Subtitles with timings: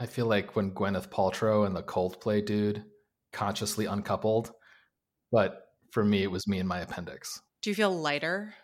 [0.00, 2.82] I feel like when Gwyneth Paltrow and the Coldplay dude
[3.34, 4.50] consciously uncoupled,
[5.30, 7.40] but for me, it was me and my appendix.
[7.60, 8.54] Do you feel lighter?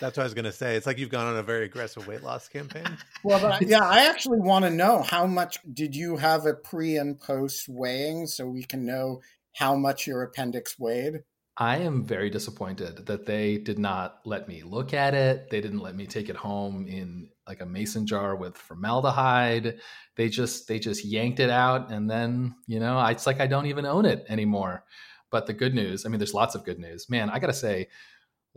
[0.00, 0.76] That's what I was going to say.
[0.76, 2.84] It's like you've gone on a very aggressive weight loss campaign.
[3.24, 6.54] Well, but I, yeah, I actually want to know how much did you have a
[6.54, 9.20] pre and post weighing so we can know
[9.54, 11.24] how much your appendix weighed?
[11.56, 15.50] I am very disappointed that they did not let me look at it.
[15.50, 19.78] They didn't let me take it home in like a mason jar with formaldehyde.
[20.16, 23.66] They just they just yanked it out and then, you know, it's like I don't
[23.66, 24.84] even own it anymore.
[25.30, 27.08] But the good news, I mean there's lots of good news.
[27.10, 27.88] Man, I got to say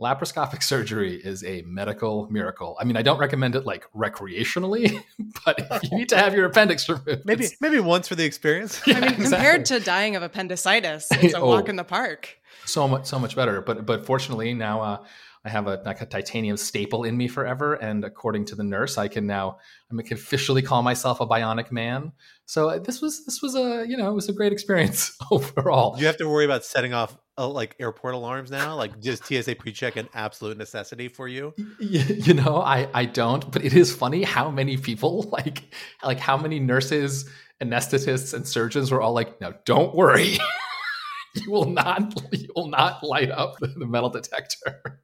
[0.00, 2.76] laparoscopic surgery is a medical miracle.
[2.80, 5.02] I mean, I don't recommend it like recreationally,
[5.44, 8.80] but if you need to have your appendix removed, maybe maybe once for the experience.
[8.86, 12.38] I mean, compared to dying of appendicitis, it's a oh, walk in the park.
[12.64, 13.60] So much, so much better.
[13.60, 14.80] But but fortunately now.
[14.80, 15.04] Uh,
[15.44, 18.98] I have a like a titanium staple in me forever, and according to the nurse,
[18.98, 19.58] I can now
[19.90, 22.12] I can officially call myself a bionic man.
[22.44, 25.98] So uh, this was this was a you know it was a great experience overall.
[25.98, 29.54] You have to worry about setting off uh, like airport alarms now, like just TSA
[29.54, 31.54] pre-check an absolute necessity for you.
[31.78, 35.74] You, you know, I I don't, but it is funny how many people like
[36.04, 37.30] like how many nurses,
[37.62, 40.36] anesthetists, and surgeons were all like, "No, don't worry."
[41.34, 45.00] you will not you will not light up the metal detector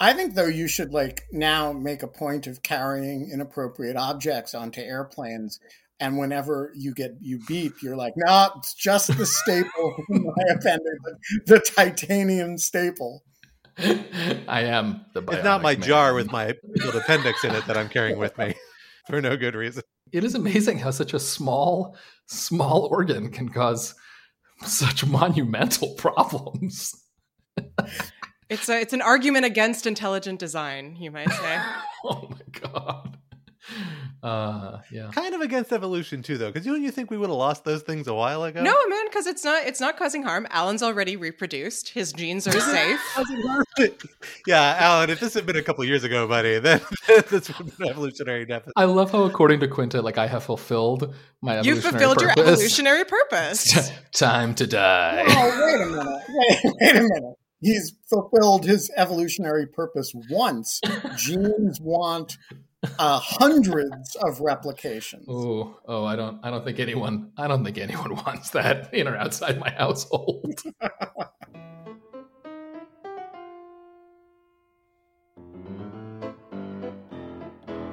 [0.00, 4.80] I think though you should like now make a point of carrying inappropriate objects onto
[4.80, 5.60] airplanes
[6.00, 10.24] and whenever you get you beep, you're like, no, nah, it's just the staple in
[10.36, 13.22] my appendix, the, the titanium staple.
[13.78, 15.22] I am the.
[15.22, 15.82] It's not my man.
[15.82, 18.54] jar with my little appendix in it that I'm carrying with me
[19.08, 19.82] for no good reason.
[20.12, 21.96] It is amazing how such a small,
[22.26, 23.94] small organ can cause
[24.62, 26.94] such monumental problems.
[28.50, 31.62] It's a it's an argument against intelligent design, you might say.
[32.04, 33.16] oh my god.
[34.22, 35.10] Uh, yeah.
[35.12, 37.64] Kind of against evolution too, though, because you don't you think we would have lost
[37.64, 38.60] those things a while ago?
[38.60, 40.48] No, man, because it's not it's not causing harm.
[40.50, 41.90] Alan's already reproduced.
[41.90, 43.00] His genes are safe.
[44.46, 47.78] yeah, Alan, if this had been a couple years ago, buddy, then this would have
[47.78, 48.72] been evolutionary deficit.
[48.76, 52.36] I love how, according to Quinta, like I have fulfilled my evolutionary You've fulfilled purpose.
[52.36, 53.90] your evolutionary purpose.
[54.12, 55.24] Time to die.
[55.28, 56.22] Oh, wait a minute.
[56.28, 60.80] Wait, wait a minute he's fulfilled his evolutionary purpose once.
[61.16, 62.38] Genes want
[62.98, 65.26] uh, hundreds of replications.
[65.28, 69.06] Oh, oh, I don't, I don't think anyone, I don't think anyone wants that in
[69.06, 70.60] or outside my household.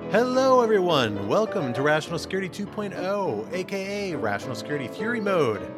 [0.10, 1.28] Hello, everyone.
[1.28, 5.70] Welcome to Rational Security 2.0, aka Rational Security Fury Mode.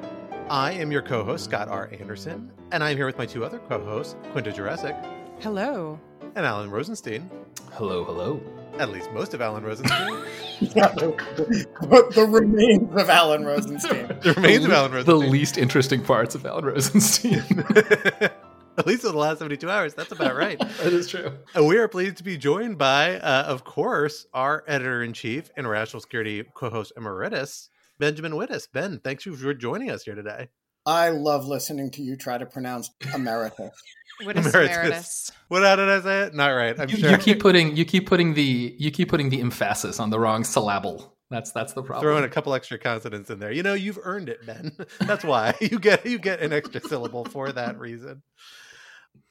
[0.50, 1.92] I am your co host, Scott R.
[2.00, 4.98] Anderson, and I'm here with my two other co hosts, Quinta Jurecic.
[5.42, 6.00] Hello.
[6.36, 7.30] And Alan Rosenstein.
[7.74, 8.42] Hello, hello.
[8.80, 10.24] At least most of Alan Rosenstein.
[10.74, 10.96] but
[12.16, 14.08] the remains of Alan Rosenstein.
[14.24, 15.20] the remains of Alan Rosenstein.
[15.20, 17.64] The least interesting parts of Alan Rosenstein.
[18.80, 19.94] At least in the last 72 hours.
[19.94, 20.58] That's about right.
[20.58, 21.32] that is true.
[21.54, 25.52] And we are pleased to be joined by, uh, of course, our editor in chief
[25.56, 28.68] and Rational Security co host emeritus, Benjamin Wittes.
[28.72, 30.48] Ben, thanks for joining us here today.
[30.86, 33.72] I love listening to you try to pronounce emeritus.
[34.26, 34.76] What is emeritus.
[34.76, 35.32] emeritus.
[35.48, 36.34] What how did I say it?
[36.34, 36.78] Not right.
[36.78, 37.12] I'm you, sure.
[37.12, 40.44] You keep putting you keep putting the you keep putting the emphasis on the wrong
[40.44, 41.16] syllable.
[41.30, 42.04] That's that's the problem.
[42.04, 43.54] Throwing a couple extra consonants in there.
[43.54, 44.76] You know, you've earned it, Ben.
[45.00, 48.24] That's why you get you get an extra syllable for that reason.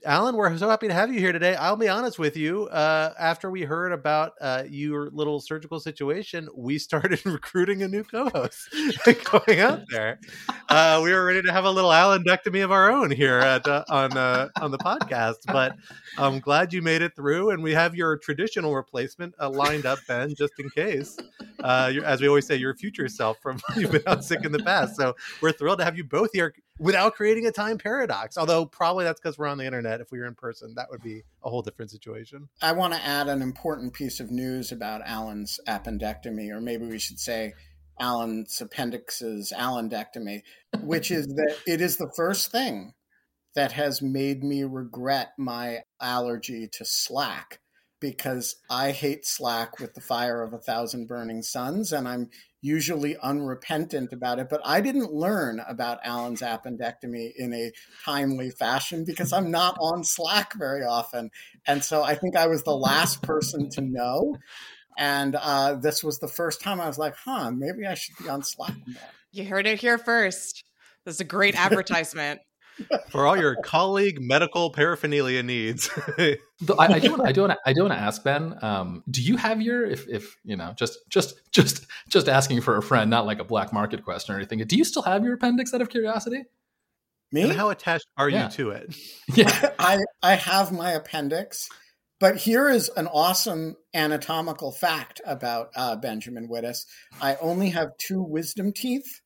[0.04, 1.56] Alan, we're so happy to have you here today.
[1.56, 2.66] I'll be honest with you.
[2.68, 8.04] Uh, after we heard about uh, your little surgical situation, we started recruiting a new
[8.04, 8.74] co-host
[9.24, 10.20] going out there.
[10.68, 13.84] Uh, we were ready to have a little Alandectomy of our own here at, uh,
[13.88, 15.38] on uh, on the podcast.
[15.46, 15.74] But
[16.16, 19.98] I'm glad you made it through, and we have your traditional replacement uh, lined up,
[20.06, 21.18] Ben, just in case.
[21.64, 24.96] as we always say, your future self from you've been out sick in the past.
[24.96, 28.38] So we're thrilled to have you both here without creating a time paradox.
[28.38, 30.00] Although probably that's because we're on the internet.
[30.00, 32.48] If we were in person, that would be a whole different situation.
[32.62, 36.98] I want to add an important piece of news about Alan's appendectomy, or maybe we
[36.98, 37.54] should say
[38.00, 40.42] Alan's appendix's Alandectomy,
[40.82, 42.92] which is that it is the first thing
[43.56, 47.58] that has made me regret my allergy to Slack.
[48.00, 53.16] because I hate Slack with the fire of a thousand burning suns, and I'm usually
[53.22, 54.48] unrepentant about it.
[54.48, 57.72] But I didn't learn about Alan's appendectomy in a
[58.04, 61.30] timely fashion because I'm not on Slack very often.
[61.66, 64.36] And so I think I was the last person to know.
[64.98, 68.28] And uh, this was the first time I was like, huh, maybe I should be
[68.28, 69.02] on Slack more.
[69.30, 70.64] You heard it here first.
[71.04, 72.40] This is a great advertisement.
[73.10, 75.90] For all your colleague medical paraphernalia needs.
[76.18, 76.36] I,
[76.78, 78.56] I do want I do want to I do want to ask Ben.
[78.62, 82.76] Um, do you have your if if you know just just just just asking for
[82.76, 84.58] a friend, not like a black market question or anything.
[84.60, 86.44] Do you still have your appendix out of curiosity?
[87.30, 87.42] Me?
[87.42, 88.44] and how attached are Yeah.
[88.44, 88.96] you to it?
[89.34, 89.70] Yeah.
[89.78, 91.68] I, I have my appendix,
[92.20, 96.86] but here is an awesome anatomical fact about uh, Benjamin Wittes.
[97.20, 99.20] I only have two wisdom teeth,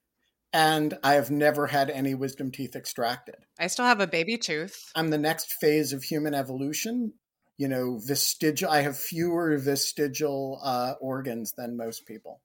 [0.53, 3.37] and I have never had any wisdom teeth extracted.
[3.59, 4.91] I still have a baby tooth.
[4.95, 7.15] I'm the next phase of human evolution.
[7.59, 8.71] You know, vestigial.
[8.71, 12.41] I have fewer vestigial uh, organs than most people.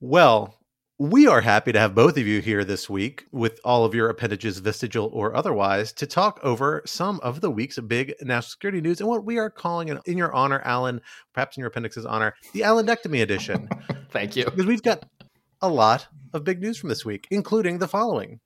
[0.00, 0.58] Well,
[0.98, 4.08] we are happy to have both of you here this week with all of your
[4.08, 9.00] appendages, vestigial or otherwise, to talk over some of the week's big national security news
[9.00, 11.00] and what we are calling, in, in your honor, Alan,
[11.32, 13.68] perhaps in your appendix's honor, the Alandectomy edition.
[14.12, 14.44] Thank you.
[14.44, 15.04] because we've got
[15.64, 18.40] a lot of big news from this week, including the following.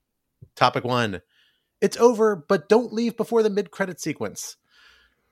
[0.55, 1.21] Topic one
[1.81, 4.57] It's over, but don't leave before the mid credit sequence.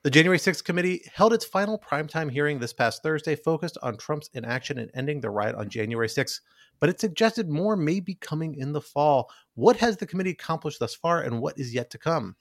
[0.02, 4.30] The January 6th committee held its final primetime hearing this past Thursday, focused on Trump's
[4.34, 6.40] inaction in ending the riot on January 6th,
[6.80, 9.30] but it suggested more may be coming in the fall.
[9.54, 12.34] What has the committee accomplished thus far, and what is yet to come?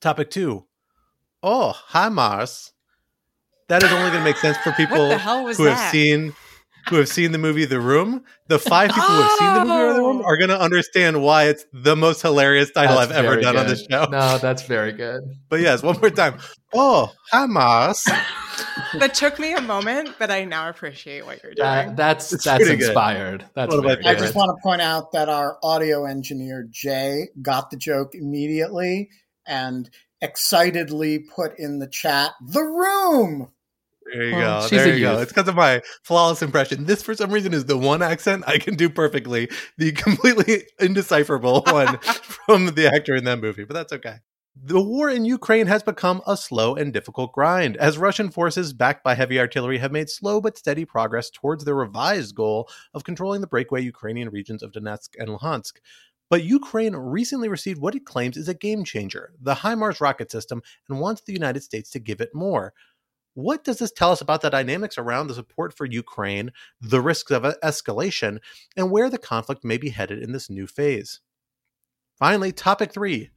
[0.00, 0.66] Topic two
[1.42, 2.72] Oh, hi, Mars.
[3.68, 6.34] That is only going to make sense for people the hell was who have seen
[6.88, 8.24] who have seen the movie The Room.
[8.48, 10.24] The five people who have seen the movie The Room Oh!
[10.24, 13.56] are going to understand why it's the most hilarious title That's I've ever very done
[13.56, 13.72] on good.
[13.72, 14.04] this show.
[14.10, 15.22] No, that's very good.
[15.48, 16.38] But yes, one more time.
[16.74, 18.08] Oh, Hamas.
[18.98, 21.66] That took me a moment, but I now appreciate what you're doing.
[21.66, 22.86] That, that's It's that's pretty good.
[22.88, 23.44] inspired.
[23.54, 26.66] That's One of my very I just want to point out that our audio engineer,
[26.70, 29.08] Jay, got the joke immediately
[29.46, 29.88] and
[30.20, 33.48] excitedly put in the chat, The Room!
[34.12, 34.76] There you Well, go.
[34.76, 35.20] There you go.
[35.20, 36.84] It's because of my flawless impression.
[36.84, 39.48] This, for some reason, is the one accent I can do perfectly.
[39.78, 44.16] The completely indecipherable one from the actor in that movie, but that's okay.
[44.54, 49.02] The war in Ukraine has become a slow and difficult grind, as Russian forces, backed
[49.02, 53.40] by heavy artillery, have made slow but steady progress towards their revised goal of controlling
[53.40, 55.78] the breakaway Ukrainian regions of Donetsk and Luhansk.
[56.28, 60.62] But Ukraine recently received what it claims is a game changer, the HIMARS rocket system,
[60.88, 62.72] and wants the United States to give it more.
[63.34, 67.30] What does this tell us about the dynamics around the support for Ukraine, the risks
[67.30, 68.38] of escalation,
[68.76, 71.20] and where the conflict may be headed in this new phase?
[72.18, 73.30] Finally, topic three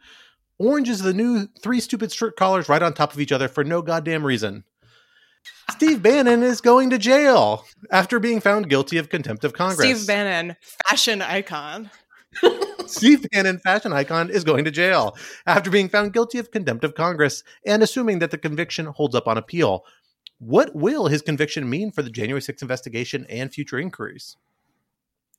[0.58, 3.64] Orange is the new three stupid shirt collars right on top of each other for
[3.64, 4.64] no goddamn reason.
[5.72, 9.80] Steve Bannon is going to jail after being found guilty of contempt of Congress.
[9.80, 11.90] Steve Bannon, fashion icon.
[12.88, 16.96] Steve Bannon, fashion icon, is going to jail after being found guilty of contempt of
[16.96, 19.84] Congress and assuming that the conviction holds up on appeal.
[20.40, 24.38] What will his conviction mean for the January 6th investigation and future inquiries?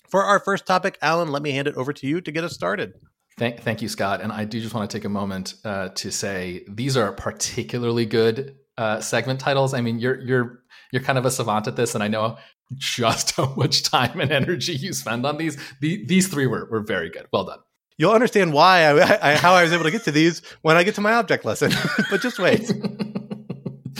[0.08, 2.54] For our first topic, Alan, let me hand it over to you to get us
[2.54, 2.94] started.
[3.38, 4.22] Thank, thank you, Scott.
[4.22, 8.06] And I do just want to take a moment uh, to say these are particularly
[8.06, 9.74] good uh, segment titles.
[9.74, 12.38] I mean, you're you're you're kind of a savant at this, and I know
[12.74, 15.56] just how much time and energy you spend on these.
[15.80, 17.26] The, these three were were very good.
[17.32, 17.58] Well done.
[17.98, 20.82] You'll understand why I, I how I was able to get to these when I
[20.82, 21.72] get to my object lesson.
[22.10, 22.70] but just wait.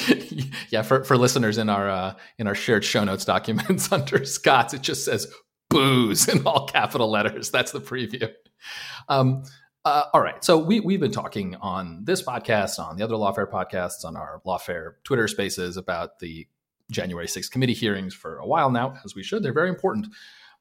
[0.70, 4.74] yeah, for, for listeners in our uh, in our shared show notes documents under Scott's,
[4.74, 5.32] it just says
[5.70, 7.50] booze in all capital letters.
[7.50, 8.30] That's the preview.
[9.08, 9.44] Um,
[9.84, 13.50] uh, all right, so we we've been talking on this podcast, on the other Lawfare
[13.50, 16.48] podcasts, on our Lawfare Twitter Spaces about the
[16.90, 19.42] January 6th committee hearings for a while now, as we should.
[19.42, 20.06] They're very important,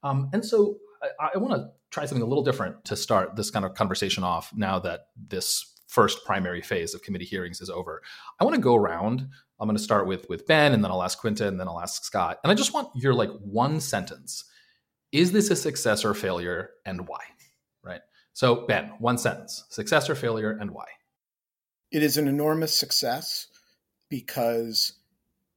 [0.04, 0.78] um, and so
[1.20, 4.24] I, I want to try something a little different to start this kind of conversation
[4.24, 4.52] off.
[4.56, 8.02] Now that this first primary phase of committee hearings is over,
[8.40, 9.28] I want to go around.
[9.60, 11.80] I'm going to start with with Ben, and then I'll ask Quinta, and then I'll
[11.80, 12.40] ask Scott.
[12.44, 14.46] And I just want your like one sentence:
[15.12, 17.22] Is this a success or failure, and why?
[17.84, 18.02] Right.
[18.34, 20.86] So Ben, one sentence: success or failure, and why?
[21.92, 23.48] It is an enormous success
[24.10, 24.94] because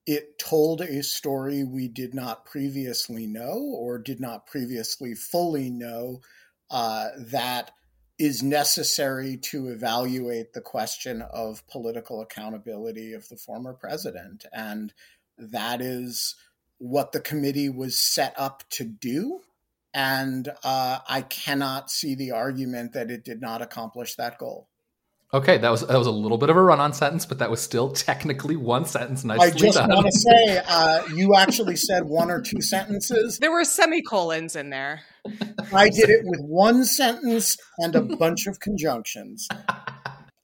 [0.09, 6.23] it told a story we did not previously know or did not previously fully know
[6.71, 7.73] uh, that
[8.19, 14.47] is necessary to evaluate the question of political accountability of the former president.
[14.51, 14.95] And
[15.37, 16.37] that is
[16.79, 19.41] what the committee was set up to do.
[19.93, 24.68] And uh, I cannot see the argument that it did not accomplish that goal.
[25.35, 27.61] Okay, that was that was a little bit of a run-on sentence, but that was
[27.61, 29.25] still technically one sentence.
[29.25, 33.39] Nicely I just want to say, uh, you actually said one or two sentences.
[33.39, 35.03] There were semicolons in there.
[35.73, 39.47] I did it with one sentence and a bunch of conjunctions.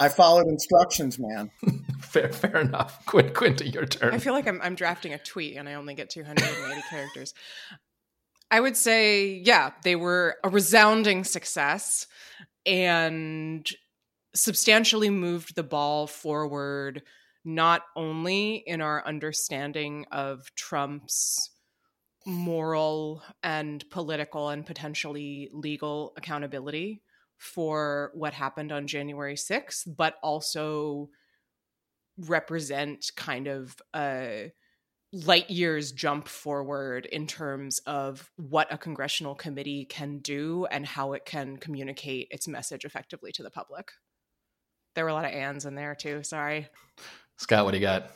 [0.01, 1.51] I followed instructions, man.
[2.01, 3.07] fair, fair enough.
[3.07, 4.13] Quint, Quinta, your turn.
[4.13, 7.33] I feel like I'm, I'm drafting a tweet and I only get 280 characters.
[8.51, 12.07] I would say, yeah, they were a resounding success
[12.67, 13.69] and
[14.35, 17.03] substantially moved the ball forward,
[17.45, 21.51] not only in our understanding of Trump's
[22.27, 27.03] moral and political and potentially legal accountability
[27.37, 31.11] for what happened on January 6th, but also
[32.19, 34.53] represent kind of a
[35.13, 41.13] light years jump forward in terms of what a congressional committee can do and how
[41.13, 43.93] it can communicate its message effectively to the public.
[44.95, 46.23] There were a lot of ands in there too.
[46.23, 46.69] Sorry.
[47.37, 48.11] Scott, what do you got?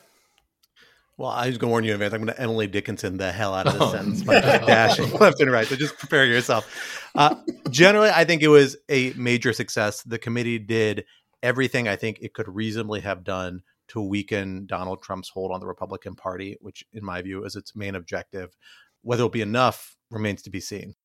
[1.17, 2.13] Well, I was going to warn you in advance.
[2.13, 4.27] I'm going to Emily Dickinson the hell out of this Oh, sentence no.
[4.27, 5.67] by just dashing left and right.
[5.67, 7.09] So just prepare yourself.
[7.13, 7.35] Uh,
[7.69, 10.01] generally, I think it was a major success.
[10.03, 11.03] The committee did
[11.43, 15.67] everything I think it could reasonably have done to weaken Donald Trump's hold on the
[15.67, 18.55] Republican Party, which, in my view, is its main objective.
[19.01, 20.95] Whether it'll be enough remains to be seen.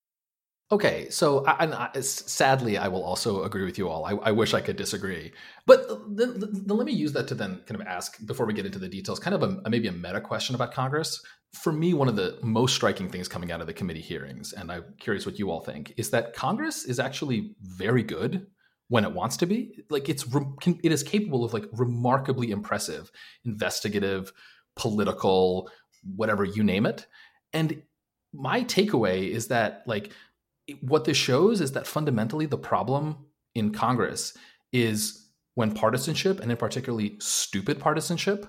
[0.74, 4.04] Okay, so I, sadly, I will also agree with you all.
[4.04, 5.30] I, I wish I could disagree,
[5.66, 8.88] but let me use that to then kind of ask before we get into the
[8.88, 11.22] details, kind of a, maybe a meta question about Congress.
[11.52, 14.72] For me, one of the most striking things coming out of the committee hearings, and
[14.72, 18.48] I'm curious what you all think, is that Congress is actually very good
[18.88, 19.78] when it wants to be.
[19.90, 20.26] Like it's
[20.82, 23.12] it is capable of like remarkably impressive
[23.44, 24.32] investigative,
[24.74, 25.70] political,
[26.16, 27.06] whatever you name it,
[27.52, 27.80] and
[28.32, 30.10] my takeaway is that like
[30.80, 33.16] what this shows is that fundamentally the problem
[33.54, 34.36] in Congress
[34.72, 38.46] is when partisanship and in particularly stupid partisanship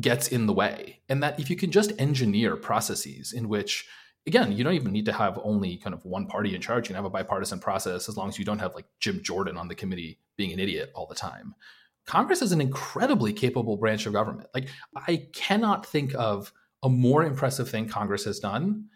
[0.00, 3.86] gets in the way and that if you can just engineer processes in which
[4.26, 6.88] again you don't even need to have only kind of one party in charge you
[6.88, 9.68] can have a bipartisan process as long as you don't have like Jim Jordan on
[9.68, 11.54] the committee being an idiot all the time.
[12.06, 14.48] Congress is an incredibly capable branch of government.
[14.52, 14.68] Like
[15.06, 18.86] I cannot think of a more impressive thing Congress has done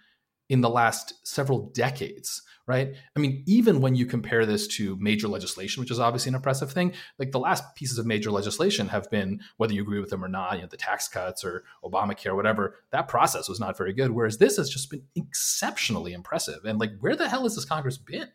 [0.49, 2.95] in the last several decades, right?
[3.17, 6.73] I mean, even when you compare this to major legislation, which is obviously an impressive
[6.73, 10.25] thing, like the last pieces of major legislation have been, whether you agree with them
[10.25, 13.93] or not, you know, the tax cuts or Obamacare, whatever, that process was not very
[13.93, 14.11] good.
[14.11, 16.65] Whereas this has just been exceptionally impressive.
[16.65, 18.29] And like, where the hell has this Congress been?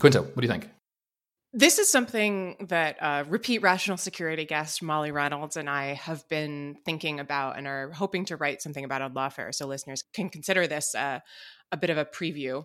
[0.00, 0.68] Quinta, what do you think?
[1.54, 6.76] This is something that uh, repeat rational security guest Molly Reynolds and I have been
[6.86, 10.66] thinking about and are hoping to write something about on Lawfare, so listeners can consider
[10.66, 11.20] this uh,
[11.70, 12.64] a bit of a preview.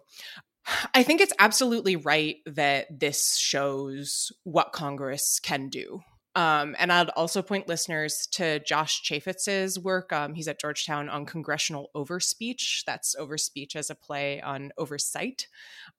[0.93, 6.01] I think it's absolutely right that this shows what Congress can do.
[6.37, 10.13] Um, and I'd also point listeners to Josh Chafetz's work.
[10.13, 12.83] Um, he's at Georgetown on congressional overspeech.
[12.85, 15.47] That's overspeech as a play on oversight.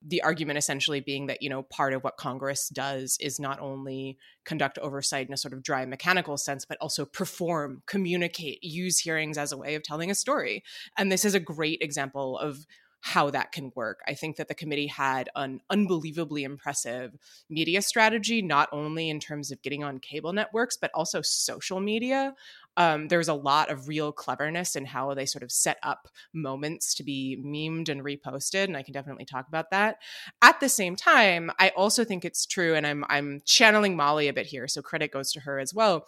[0.01, 4.17] The argument essentially being that, you know, part of what Congress does is not only
[4.45, 9.39] conduct oversight in a sort of dry mechanical sense, but also perform, communicate, use hearings
[9.39, 10.63] as a way of telling a story.
[10.97, 12.65] And this is a great example of
[13.01, 14.01] how that can work.
[14.07, 17.17] I think that the committee had an unbelievably impressive
[17.49, 22.35] media strategy, not only in terms of getting on cable networks, but also social media.
[22.77, 26.95] Um, was a lot of real cleverness in how they sort of set up moments
[26.95, 29.97] to be memed and reposted, and I can definitely talk about that.
[30.43, 34.33] At the same time, I also think it's true, and I'm I'm channeling Molly a
[34.33, 36.07] bit here, so credit goes to her as well.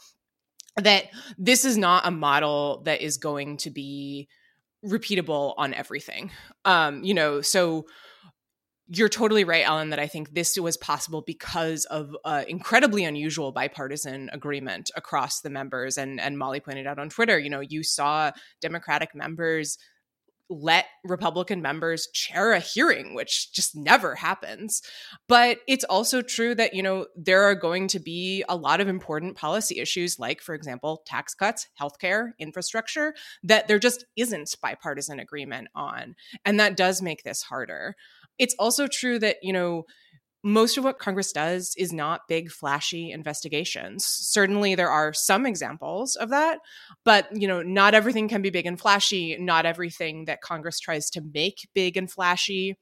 [0.76, 1.06] That
[1.36, 4.28] this is not a model that is going to be
[4.84, 6.30] repeatable on everything.
[6.64, 7.86] Um, you know, so
[8.92, 13.52] you're totally right, Ellen, that I think this was possible because of uh, incredibly unusual
[13.52, 15.96] bipartisan agreement across the members.
[15.96, 19.78] And and Molly pointed out on Twitter, you know, you saw Democratic members
[20.50, 24.82] let Republican members chair a hearing, which just never happens.
[25.28, 28.88] But it's also true that, you know, there are going to be a lot of
[28.88, 33.14] important policy issues, like, for example, tax cuts, healthcare, infrastructure,
[33.44, 36.16] that there just isn't bipartisan agreement on.
[36.44, 37.94] And that does make this harder.
[38.38, 39.84] It's also true that, you know,
[40.42, 44.04] most of what Congress does is not big, flashy investigations.
[44.04, 46.60] Certainly, there are some examples of that,
[47.04, 49.36] but you know, not everything can be big and flashy.
[49.38, 52.78] Not everything that Congress tries to make big and flashy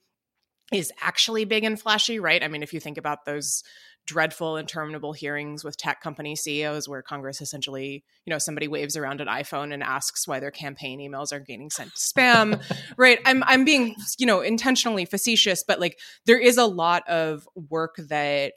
[0.73, 2.43] is actually big and flashy, right?
[2.43, 3.63] I mean, if you think about those
[4.09, 9.21] dreadful, interminable hearings with tech company CEOs where Congress essentially, you know, somebody waves around
[9.21, 12.61] an iPhone and asks why their campaign emails are getting sent to spam,
[12.97, 13.21] right?
[13.27, 17.97] I'm I'm being, you know, intentionally facetious, but like there is a lot of work
[18.09, 18.55] that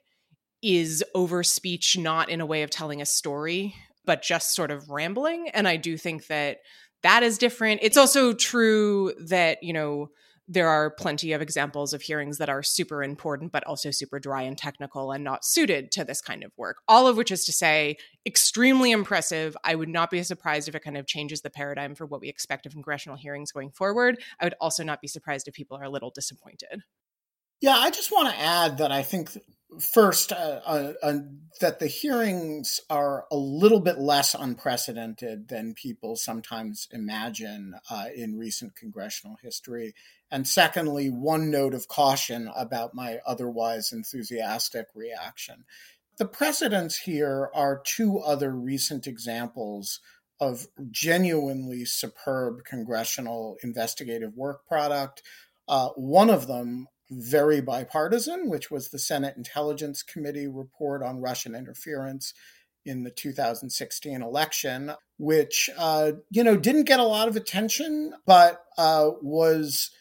[0.63, 4.89] is over speech not in a way of telling a story but just sort of
[4.89, 6.57] rambling and i do think that
[7.01, 10.07] that is different it's also true that you know
[10.51, 14.41] there are plenty of examples of hearings that are super important, but also super dry
[14.41, 16.81] and technical and not suited to this kind of work.
[16.89, 19.55] All of which is to say, extremely impressive.
[19.63, 22.27] I would not be surprised if it kind of changes the paradigm for what we
[22.27, 24.21] expect of congressional hearings going forward.
[24.41, 26.83] I would also not be surprised if people are a little disappointed.
[27.61, 29.29] Yeah, I just want to add that I think
[29.79, 31.19] first uh, uh, uh,
[31.61, 38.37] that the hearings are a little bit less unprecedented than people sometimes imagine uh, in
[38.37, 39.93] recent congressional history.
[40.29, 45.65] And secondly, one note of caution about my otherwise enthusiastic reaction.
[46.17, 49.99] The precedents here are two other recent examples
[50.39, 55.21] of genuinely superb congressional investigative work product.
[55.67, 61.53] Uh, one of them, very bipartisan, which was the Senate Intelligence Committee report on Russian
[61.53, 62.33] interference
[62.85, 68.63] in the 2016 election, which uh, you know didn't get a lot of attention, but
[68.77, 69.91] uh, was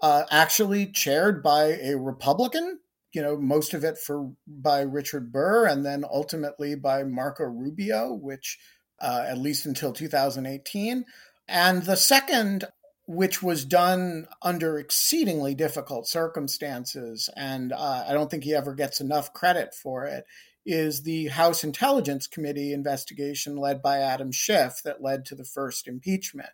[0.00, 2.78] uh, actually chaired by a Republican.
[3.12, 8.14] You know, most of it for by Richard Burr, and then ultimately by Marco Rubio,
[8.14, 8.58] which
[9.00, 11.04] uh, at least until 2018.
[11.48, 12.66] And the second,
[13.10, 19.00] which was done under exceedingly difficult circumstances, and uh, I don't think he ever gets
[19.00, 20.26] enough credit for it,
[20.64, 25.88] is the House Intelligence Committee investigation led by Adam Schiff that led to the first
[25.88, 26.50] impeachment.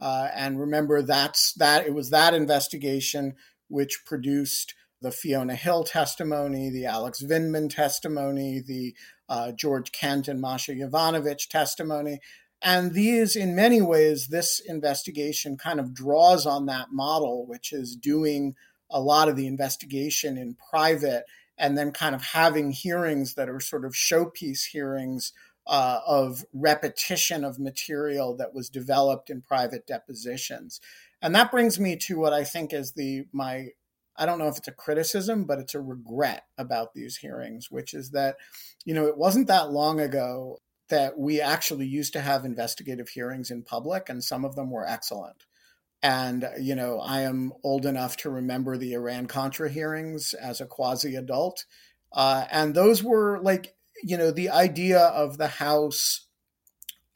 [0.00, 3.36] Uh, and remember, that's that it was that investigation
[3.68, 8.96] which produced the Fiona Hill testimony, the Alex Vindman testimony, the
[9.28, 12.18] uh, George Kent and Masha Yovanovitch testimony.
[12.62, 17.96] And these, in many ways, this investigation kind of draws on that model, which is
[17.96, 18.54] doing
[18.90, 21.24] a lot of the investigation in private
[21.56, 25.32] and then kind of having hearings that are sort of showpiece hearings
[25.66, 30.80] uh, of repetition of material that was developed in private depositions.
[31.22, 33.68] And that brings me to what I think is the my
[34.16, 37.94] I don't know if it's a criticism, but it's a regret about these hearings, which
[37.94, 38.36] is that,
[38.84, 40.58] you know, it wasn't that long ago
[40.90, 44.86] that we actually used to have investigative hearings in public, and some of them were
[44.86, 45.44] excellent.
[46.02, 50.66] And, you know, I am old enough to remember the Iran Contra hearings as a
[50.66, 51.64] quasi adult.
[52.12, 56.26] Uh, and those were like you know, the idea of the House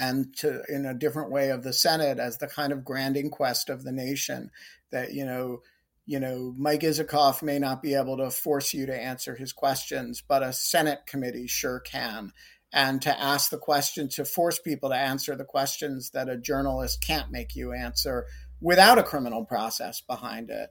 [0.01, 3.71] and to in a different way of the Senate as the kind of grand inquest
[3.71, 4.51] of the nation
[4.91, 5.61] that, you know,
[6.07, 10.23] you know, Mike Isikoff may not be able to force you to answer his questions,
[10.27, 12.33] but a Senate committee sure can.
[12.77, 17.01] And to ask the question, to force people to answer the questions that a journalist
[17.01, 18.27] can't make you answer
[18.61, 20.71] without a criminal process behind it.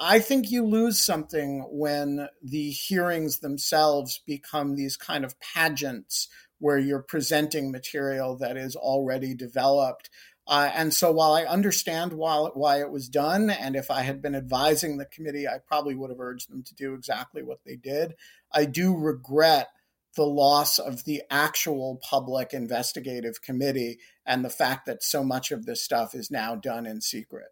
[0.00, 6.78] I think you lose something when the hearings themselves become these kind of pageants where
[6.78, 10.08] you're presenting material that is already developed.
[10.46, 14.22] Uh, and so while I understand why, why it was done, and if I had
[14.22, 17.76] been advising the committee, I probably would have urged them to do exactly what they
[17.76, 18.14] did,
[18.50, 19.68] I do regret
[20.14, 25.64] the loss of the actual public investigative committee and the fact that so much of
[25.64, 27.48] this stuff is now done in secret.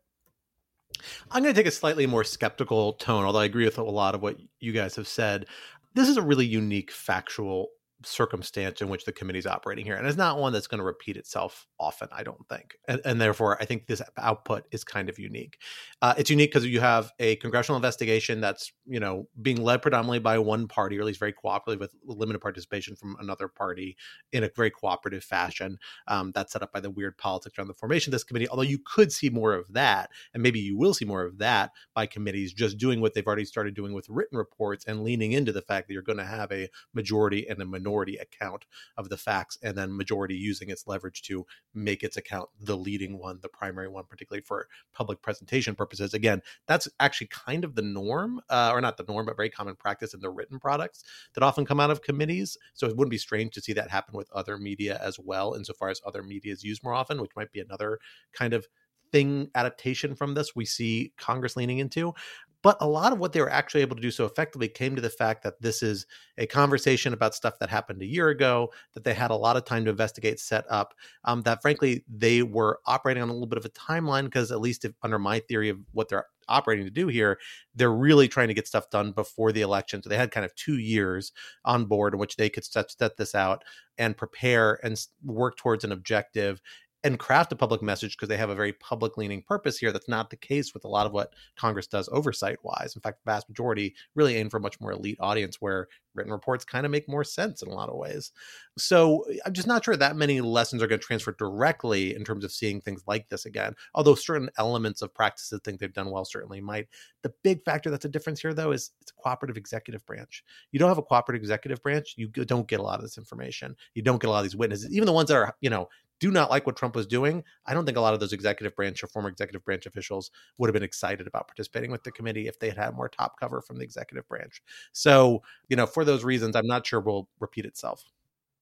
[1.31, 4.15] I'm going to take a slightly more skeptical tone, although I agree with a lot
[4.15, 5.47] of what you guys have said.
[5.95, 7.69] This is a really unique factual
[8.05, 9.97] circumstance in which the committee is operating here.
[9.97, 12.77] And it's not one that's going to repeat itself often, I don't think.
[12.89, 15.59] And, and therefore, I think this output is kind of unique.
[16.01, 20.19] Uh, it's unique because you have a congressional investigation that's, you know, being led predominantly
[20.19, 23.97] by one party, or at least very cooperative with limited participation from another party
[24.33, 25.79] in a very cooperative fashion.
[26.09, 28.49] Um, that's set up by the weird politics around the formation of this committee.
[28.49, 31.71] Although you could see more of that, and maybe you will see more of that
[31.95, 35.53] by committees just doing what they've already started doing with written reports and leaning into
[35.53, 39.09] the fact that you're going to have a majority and a minority minority account of
[39.09, 43.39] the facts, and then majority using its leverage to make its account the leading one,
[43.43, 46.15] the primary one, particularly for public presentation purposes.
[46.15, 49.75] Again, that's actually kind of the norm, uh, or not the norm, but very common
[49.77, 51.03] practice in the written products
[51.35, 52.57] that often come out of committees.
[52.75, 55.91] So it wouldn't be strange to see that happen with other media as well, insofar
[55.91, 57.99] as other media is used more often, which might be another
[58.33, 58.67] kind of
[59.13, 62.15] thing adaptation from this we see Congress leaning into.
[62.63, 65.03] But a lot of what they were actually able to do so effectively came to
[65.03, 69.05] the fact that this is a conversation about stuff that happened a year ago, that
[69.05, 70.95] they had a lot of time to investigate, set up,
[71.25, 74.61] um, that frankly, they were operating on a little bit of a timeline because, at
[74.61, 77.39] least if, under my theory of what they're operating to do here,
[77.75, 80.03] they're really trying to get stuff done before the election.
[80.03, 81.33] So they had kind of two years
[81.65, 83.63] on board in which they could set, set this out
[83.99, 86.61] and prepare and work towards an objective
[87.03, 89.91] and craft a public message because they have a very public leaning purpose here.
[89.91, 92.95] That's not the case with a lot of what Congress does oversight wise.
[92.95, 96.33] In fact, the vast majority really aim for a much more elite audience where written
[96.33, 98.33] reports kind of make more sense in a lot of ways.
[98.77, 102.25] So eh, I'm just not sure that many lessons are going to transfer directly in
[102.25, 103.75] terms of seeing things like this again.
[103.95, 106.89] Although certain elements of practices think they've done well certainly might.
[107.23, 110.45] The big factor that's a difference here, though, is it's a cooperative executive branch.
[110.73, 113.77] You don't have a cooperative executive branch, you don't get a lot of this information.
[113.95, 115.89] You don't get a lot of these witnesses, even the ones that are, you know,
[116.21, 117.43] do not like what Trump was doing.
[117.67, 120.69] I don't think a lot of those executive branch or former executive branch officials would
[120.69, 123.61] have been excited about participating with the committee if they had had more top cover
[123.63, 124.63] from the executive branch.
[124.93, 128.05] So, you know, for those reasons, I'm not sure will repeat itself.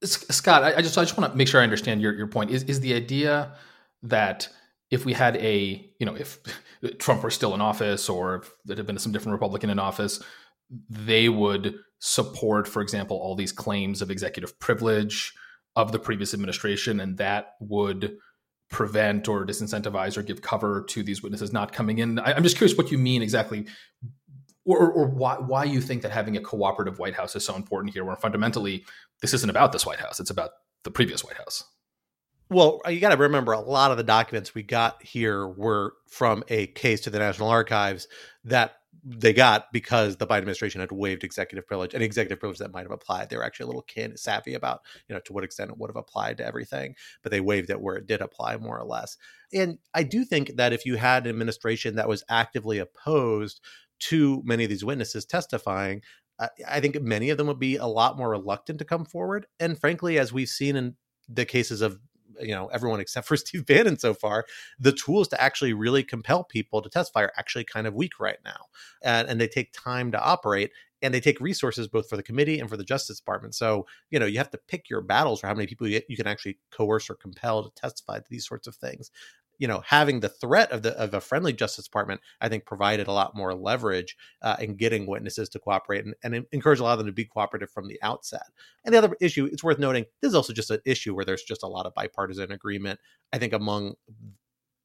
[0.05, 2.53] Scott, I just I just want to make sure I understand your your point.
[2.53, 3.53] Is is the idea
[4.05, 4.49] that
[4.93, 6.39] if we had a you know if
[6.99, 10.23] Trump were still in office or if there had been some different Republican in office,
[10.89, 15.35] they would support, for example, all these claims of executive privilege
[15.79, 18.19] of the previous administration, and that would
[18.69, 22.19] prevent or disincentivize or give cover to these witnesses not coming in.
[22.19, 23.65] I, am just curious what you mean exactly,
[24.65, 27.95] or, or why why you think that having a cooperative White House is so important
[27.95, 28.85] here, where fundamentally
[29.23, 30.51] this isn't about this White House; it's about
[30.83, 31.63] the previous White House.
[32.51, 36.43] Well, you got to remember a lot of the documents we got here were from
[36.49, 38.09] a case to the National Archives
[38.45, 42.73] that they got because the Biden administration had waived executive privilege and executive privilege that
[42.73, 43.29] might have applied.
[43.29, 45.91] They were actually a little kid savvy about, you know, to what extent it would
[45.91, 49.17] have applied to everything, but they waived it where it did apply more or less.
[49.53, 53.61] And I do think that if you had an administration that was actively opposed
[54.01, 56.03] to many of these witnesses testifying,
[56.69, 59.47] I think many of them would be a lot more reluctant to come forward.
[59.59, 60.95] And frankly, as we've seen in
[61.29, 61.99] the cases of
[62.41, 64.45] you know everyone except for Steve Bannon so far,
[64.79, 68.39] the tools to actually really compel people to testify are actually kind of weak right
[68.45, 68.67] now,
[69.03, 70.71] and, and they take time to operate
[71.01, 73.55] and they take resources both for the committee and for the Justice Department.
[73.55, 76.17] So you know you have to pick your battles for how many people you, you
[76.17, 79.11] can actually coerce or compel to testify to these sorts of things
[79.59, 83.09] you know having the threat of the of a friendly Justice Department, I think provided
[83.09, 86.93] a lot more leverage uh, in getting witnesses to cooperate and, and encourage a lot
[86.93, 88.47] of them to be cooperative from the outset.
[88.85, 91.43] And the other issue, it's worth noting, this is also just an issue where there's
[91.43, 93.01] just a lot of bipartisan agreement.
[93.33, 93.95] I think among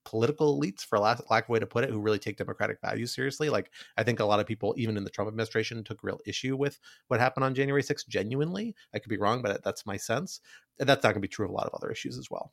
[0.06, 3.14] political elites, for lack, lack of way to put it, who really take democratic values
[3.14, 3.50] seriously.
[3.50, 6.56] Like I think a lot of people, even in the Trump administration, took real issue
[6.56, 8.08] with what happened on January 6th.
[8.08, 10.42] Genuinely, I could be wrong, but that's my sense.
[10.80, 12.52] And that's not going to be true of a lot of other issues as well.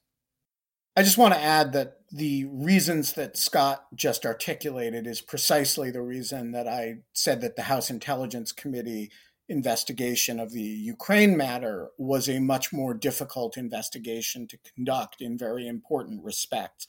[1.01, 6.03] I just want to add that the reasons that Scott just articulated is precisely the
[6.03, 9.11] reason that I said that the House Intelligence Committee
[9.49, 15.67] investigation of the Ukraine matter was a much more difficult investigation to conduct in very
[15.67, 16.87] important respects.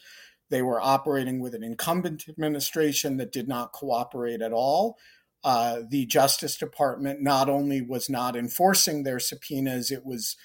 [0.50, 4.98] They were operating with an incumbent administration that did not cooperate at all.
[5.42, 10.36] Uh, the Justice Department not only was not enforcing their subpoenas, it was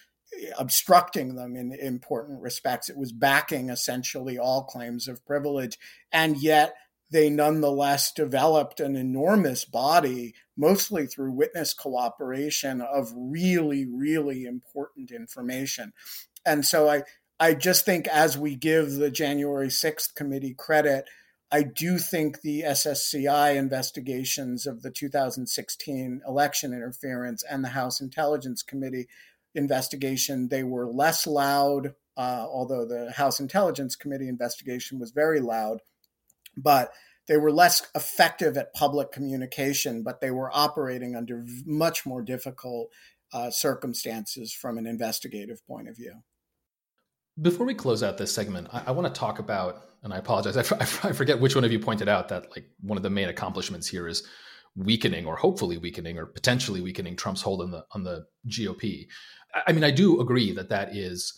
[0.58, 2.88] obstructing them in important respects.
[2.88, 5.78] It was backing essentially all claims of privilege.
[6.12, 6.74] And yet
[7.10, 15.92] they nonetheless developed an enormous body, mostly through witness cooperation, of really, really important information.
[16.44, 17.02] And so I,
[17.38, 21.06] I just think as we give the January 6th committee credit,
[21.50, 28.62] I do think the SSCI investigations of the 2016 election interference and the House Intelligence
[28.62, 29.06] Committee
[29.56, 35.80] investigation, they were less loud, uh, although the House Intelligence Committee investigation was very loud,
[36.56, 36.92] but
[37.28, 42.88] they were less effective at public communication, but they were operating under much more difficult
[43.32, 46.22] uh, circumstances from an investigative point of view.
[47.40, 50.56] Before we close out this segment, I, I want to talk about, and I apologize,
[50.56, 53.10] I, f- I forget which one of you pointed out that like one of the
[53.10, 54.22] main accomplishments here is
[54.76, 59.06] weakening or hopefully weakening or potentially weakening Trump's hold on the on the GOP.
[59.66, 61.32] I mean, I do agree that that is,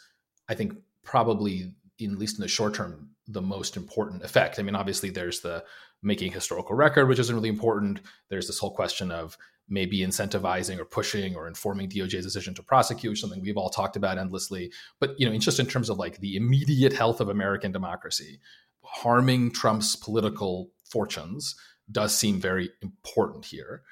[0.48, 0.74] I think,
[1.04, 4.58] probably in, at least in the short term, the most important effect.
[4.58, 5.64] I mean, obviously, there's the
[6.02, 8.00] making historical record, which isn't really important.
[8.28, 9.36] There's this whole question of
[9.68, 14.18] maybe incentivizing or pushing or informing DOJ's decision to prosecute, something we've all talked about
[14.18, 14.72] endlessly.
[14.98, 18.40] But you know, just in terms of like the immediate health of American democracy,
[18.82, 21.54] harming Trump's political fortunes
[21.90, 23.82] does seem very important here.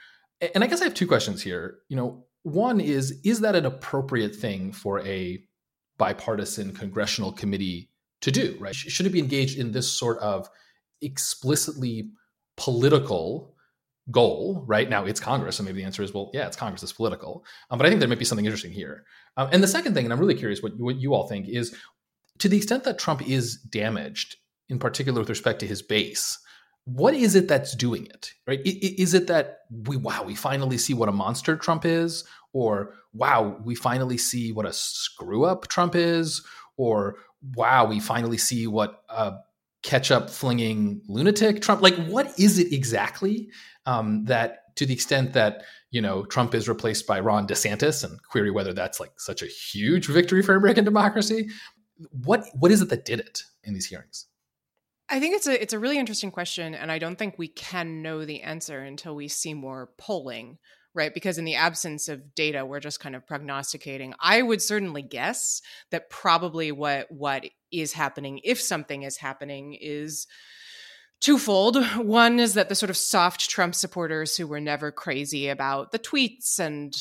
[0.55, 1.79] And I guess I have two questions here.
[1.89, 5.43] You know, one is is that an appropriate thing for a
[5.99, 8.75] bipartisan congressional committee to do, right?
[8.75, 10.49] Should it be engaged in this sort of
[11.01, 12.11] explicitly
[12.57, 13.55] political
[14.11, 14.89] goal, right?
[14.89, 17.45] Now it's Congress, so maybe the answer is, well, yeah, it's Congress, it's political.
[17.71, 19.05] Um, but I think there might be something interesting here.
[19.37, 21.75] Um, and the second thing, and I'm really curious what, what you all think, is
[22.39, 24.37] to the extent that Trump is damaged,
[24.69, 26.39] in particular with respect to his base,
[26.87, 30.95] what is it that's doing it right is it that we wow we finally see
[30.95, 35.95] what a monster trump is or wow we finally see what a screw up trump
[35.95, 36.43] is
[36.77, 37.17] or
[37.55, 39.35] wow, we finally see what a
[39.83, 41.83] ketchup flinging lunatic Trump.
[41.83, 43.51] Like, what is it exactly
[43.85, 48.23] um, that, to the extent that you know Trump is replaced by Ron DeSantis, and
[48.25, 51.49] query whether that's like such a huge victory for American democracy.
[52.11, 54.27] What what is it that did it in these hearings?
[55.09, 58.03] I think it's a it's a really interesting question, and I don't think we can
[58.03, 60.59] know the answer until we see more polling,
[60.95, 61.15] right?
[61.15, 64.15] Because in the absence of data, we're just kind of prognosticating.
[64.21, 70.27] I would certainly guess that probably what what is happening, if something is happening, is
[71.21, 71.77] twofold.
[71.97, 75.99] One is that the sort of soft Trump supporters who were never crazy about the
[75.99, 76.95] tweets and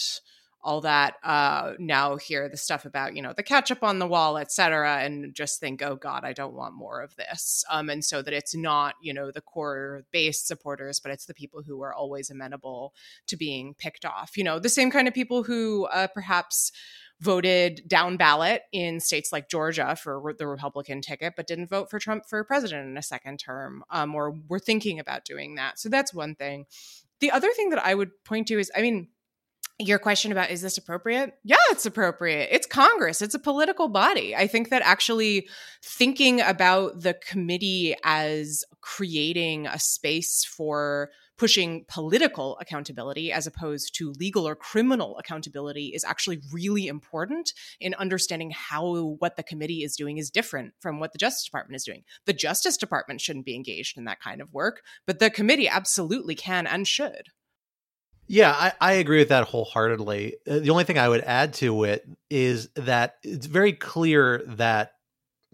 [0.65, 4.38] all that uh, now hear the stuff about you know the ketchup on the wall
[4.38, 8.04] et cetera and just think oh god i don't want more of this um, and
[8.04, 11.82] so that it's not you know the core base supporters but it's the people who
[11.84, 12.93] are always amenable
[13.28, 16.71] to being picked off you know the same kind of people who uh, perhaps
[17.21, 21.97] voted down ballot in states like Georgia for the Republican ticket, but didn't vote for
[21.97, 25.80] Trump for president in a second term, um, or were thinking about doing that.
[25.80, 26.65] So that's one thing.
[27.21, 29.08] The other thing that I would point to is, I mean,
[29.79, 31.33] your question about is this appropriate?
[31.43, 32.49] Yeah, it's appropriate.
[32.51, 34.35] It's Congress, it's a political body.
[34.35, 35.47] I think that actually
[35.83, 44.13] thinking about the committee as creating a space for pushing political accountability as opposed to
[44.13, 49.97] legal or criminal accountability is actually really important in understanding how what the committee is
[49.97, 52.03] doing is different from what the Justice Department is doing.
[52.25, 56.35] The Justice Department shouldn't be engaged in that kind of work, but the committee absolutely
[56.35, 57.31] can and should.
[58.27, 60.38] Yeah, I, I, agree with that wholeheartedly.
[60.49, 64.93] Uh, the only thing I would add to it is that it's very clear that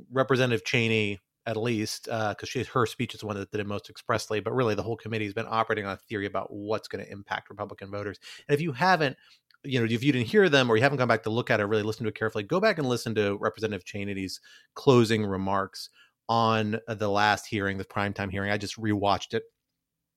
[0.10, 3.89] Representative Cheney, at least, because uh, her speech is the one that did it most
[3.89, 7.03] expressly, but really the whole committee has been operating on a theory about what's going
[7.03, 8.19] to impact Republican voters.
[8.47, 9.17] And if you haven't,
[9.63, 11.60] you know, if you didn't hear them or you haven't gone back to look at
[11.60, 14.39] it, really listen to it carefully, go back and listen to Representative Cheney's
[14.75, 15.89] closing remarks
[16.29, 18.49] on the last hearing, the primetime hearing.
[18.49, 19.43] I just rewatched it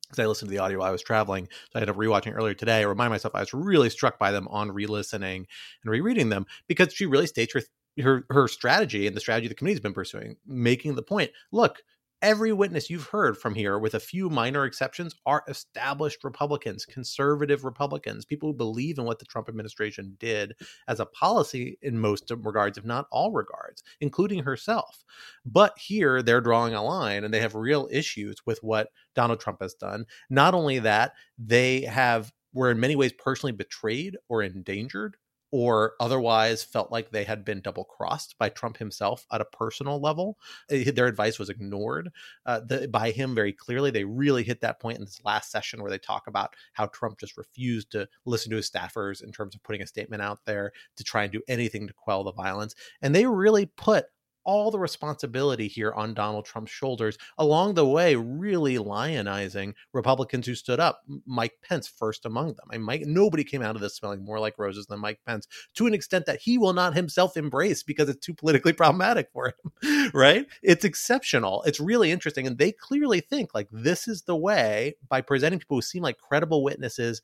[0.07, 1.47] because I listened to the audio while I was traveling.
[1.47, 2.79] So I ended up rewatching earlier today.
[2.79, 5.47] I remind myself I was really struck by them on re-listening
[5.83, 7.63] and rereading them because she really states her
[8.03, 11.31] her her strategy and the strategy the committee's been pursuing, making the point.
[11.53, 11.83] Look,
[12.23, 17.65] every witness you've heard from here, with a few minor exceptions, are established Republicans, conservative
[17.65, 20.55] Republicans, people who believe in what the Trump administration did
[20.89, 25.05] as a policy in most regards, if not all regards, including herself.
[25.45, 29.61] But here they're drawing a line and they have real issues with what Donald Trump
[29.61, 30.07] has done.
[30.31, 35.17] Not only that, they have were in many ways personally betrayed or endangered
[35.55, 40.01] or otherwise felt like they had been double crossed by Trump himself at a personal
[40.01, 40.37] level.
[40.69, 42.11] Eh, their advice was ignored
[42.45, 43.93] uh, the, by him very clearly.
[43.93, 47.21] They really hit that point in this last session where they talk about how Trump
[47.21, 50.73] just refused to listen to his staffers in terms of putting a statement out there
[50.97, 52.75] to try and do anything to quell the violence.
[53.01, 54.07] And they really put
[54.45, 60.55] all the responsibility here on Donald Trump's shoulders, along the way, really lionizing Republicans who
[60.55, 61.03] stood up.
[61.27, 62.67] Mike Pence first among them.
[62.71, 65.47] I mean, Mike, nobody came out of this smelling more like roses than Mike Pence,
[65.75, 69.49] to an extent that he will not himself embrace because it's too politically problematic for
[69.49, 70.11] him.
[70.15, 70.47] right?
[70.63, 71.63] It's exceptional.
[71.65, 75.77] It's really interesting, and they clearly think like this is the way by presenting people
[75.77, 77.21] who seem like credible witnesses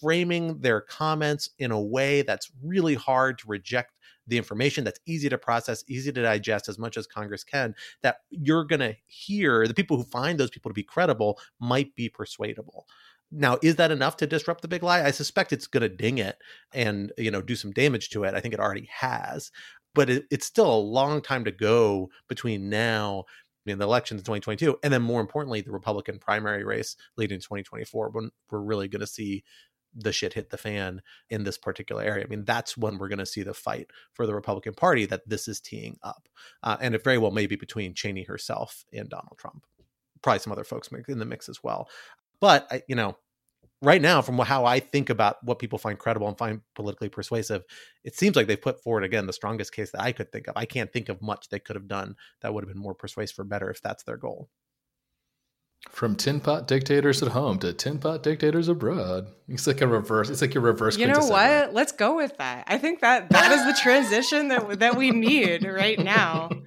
[0.00, 3.92] framing their comments in a way that's really hard to reject
[4.26, 8.18] the information that's easy to process, easy to digest as much as Congress can, that
[8.30, 12.08] you're going to hear the people who find those people to be credible might be
[12.08, 12.86] persuadable.
[13.30, 15.04] Now, is that enough to disrupt the big lie?
[15.04, 16.36] I suspect it's going to ding it
[16.74, 18.34] and you know do some damage to it.
[18.34, 19.50] I think it already has,
[19.94, 23.24] but it, it's still a long time to go between now
[23.64, 28.10] the elections in 2022 and then more importantly the republican primary race leading to 2024
[28.10, 29.44] when we're really going to see
[29.94, 32.24] the shit hit the fan in this particular area.
[32.24, 35.28] I mean, that's when we're going to see the fight for the Republican Party that
[35.28, 36.28] this is teeing up.
[36.62, 39.66] Uh, and it very well may be between Cheney herself and Donald Trump.
[40.22, 41.88] Probably some other folks in the mix as well.
[42.40, 43.16] But, I, you know,
[43.82, 47.64] right now, from how I think about what people find credible and find politically persuasive,
[48.04, 50.56] it seems like they've put forward, again, the strongest case that I could think of.
[50.56, 53.38] I can't think of much they could have done that would have been more persuasive
[53.38, 54.48] or better if that's their goal.
[55.90, 59.26] From tin pot dictators at home to tin pot dictators abroad.
[59.48, 60.30] It's like a reverse.
[60.30, 60.96] It's like your reverse.
[60.96, 61.74] You know what?
[61.74, 62.64] Let's go with that.
[62.66, 66.50] I think that that is the transition that that we need right now.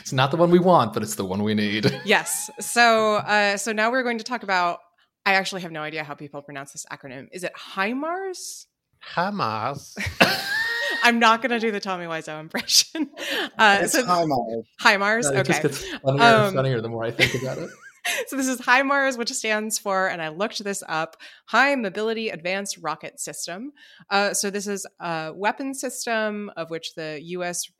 [0.00, 1.90] It's not the one we want, but it's the one we need.
[2.04, 2.50] Yes.
[2.60, 4.78] So, uh, so now we're going to talk about.
[5.24, 7.28] I actually have no idea how people pronounce this acronym.
[7.32, 8.66] Is it HIMARS?
[9.14, 9.96] HIMARS.
[11.04, 13.10] I'm not going to do the Tommy Wiseau impression.
[13.56, 14.64] Uh, it's so, HIMARS.
[14.80, 15.30] HIMARS.
[15.30, 15.42] It okay.
[15.42, 17.70] just gets funnier um, and funnier the more I think about it.
[18.26, 22.78] so this is HIMARS, which stands for, and I looked this up, High Mobility Advanced
[22.78, 23.72] Rocket System.
[24.10, 27.70] Uh, so this is a weapon system of which the U.S.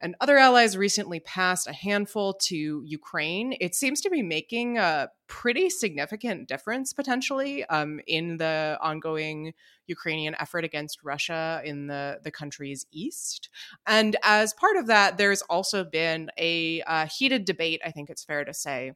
[0.00, 3.56] and other allies recently passed a handful to Ukraine.
[3.60, 9.54] It seems to be making a pretty significant difference potentially um, in the ongoing
[9.86, 13.48] Ukrainian effort against Russia in the, the country's east.
[13.86, 18.24] And as part of that, there's also been a uh, heated debate, I think it's
[18.24, 18.92] fair to say,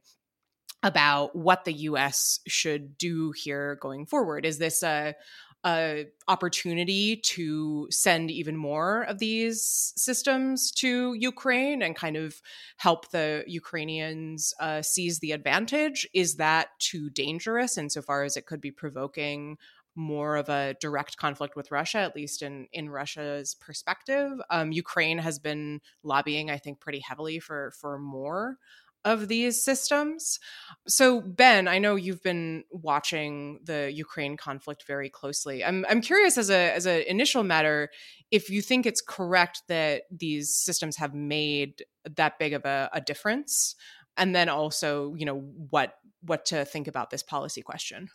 [0.83, 4.45] about what the US should do here going forward.
[4.45, 5.15] Is this a
[5.63, 12.41] a opportunity to send even more of these systems to Ukraine and kind of
[12.77, 16.07] help the Ukrainians uh, seize the advantage?
[16.13, 19.57] Is that too dangerous insofar as it could be provoking
[19.93, 24.31] more of a direct conflict with Russia, at least in in Russia's perspective?
[24.49, 28.57] Um, Ukraine has been lobbying, I think, pretty heavily for for more
[29.03, 30.39] of these systems.
[30.87, 35.63] So, Ben, I know you've been watching the Ukraine conflict very closely.
[35.63, 37.89] I'm I'm curious as a as an initial matter
[38.31, 41.83] if you think it's correct that these systems have made
[42.15, 43.75] that big of a, a difference,
[44.17, 48.09] and then also, you know, what what to think about this policy question.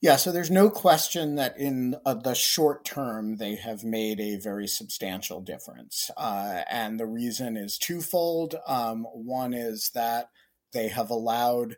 [0.00, 4.36] Yeah, so there's no question that in uh, the short term, they have made a
[4.36, 6.08] very substantial difference.
[6.16, 8.54] Uh, and the reason is twofold.
[8.68, 10.30] Um, one is that
[10.72, 11.76] they have allowed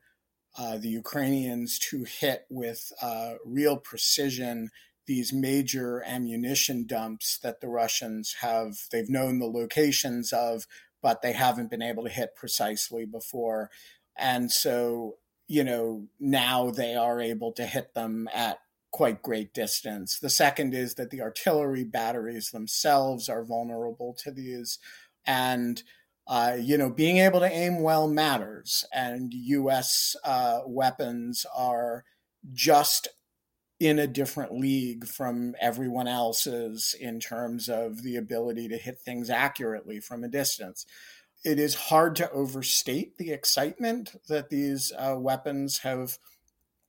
[0.58, 4.70] uh, the Ukrainians to hit with uh, real precision
[5.06, 10.66] these major ammunition dumps that the Russians have, they've known the locations of,
[11.02, 13.70] but they haven't been able to hit precisely before.
[14.16, 15.16] And so
[15.50, 18.58] you know, now they are able to hit them at
[18.92, 20.20] quite great distance.
[20.20, 24.78] The second is that the artillery batteries themselves are vulnerable to these.
[25.26, 25.82] And,
[26.28, 28.84] uh, you know, being able to aim well matters.
[28.94, 32.04] And US uh, weapons are
[32.52, 33.08] just
[33.80, 39.28] in a different league from everyone else's in terms of the ability to hit things
[39.28, 40.86] accurately from a distance
[41.44, 46.18] it is hard to overstate the excitement that these uh, weapons have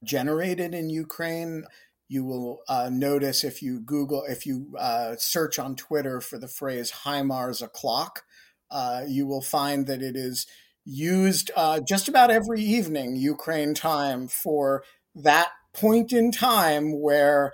[0.04, 1.66] generated in Ukraine.
[2.10, 6.48] You will uh, notice if you Google, if you uh, search on Twitter for the
[6.48, 8.24] phrase HIMARS o'clock,
[8.70, 10.48] uh, you will find that it is
[10.84, 14.84] used uh, just about every evening, Ukraine time, for
[15.16, 17.54] that point in time where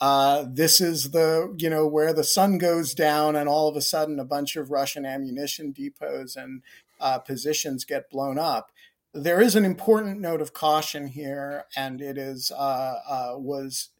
[0.00, 3.80] uh, this is the you know where the sun goes down and all of a
[3.80, 6.62] sudden a bunch of russian ammunition depots and
[7.00, 8.70] uh, positions get blown up.
[9.14, 13.90] There is an important note of caution here and it is uh, uh was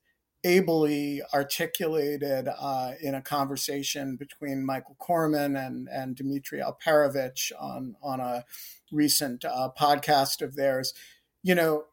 [0.44, 8.20] ably articulated uh, in a conversation between michael Kofman and, and dmitri alperovitch on, on
[8.20, 8.44] a
[8.92, 10.94] recent uh, podcast of theirs.
[11.42, 11.84] You know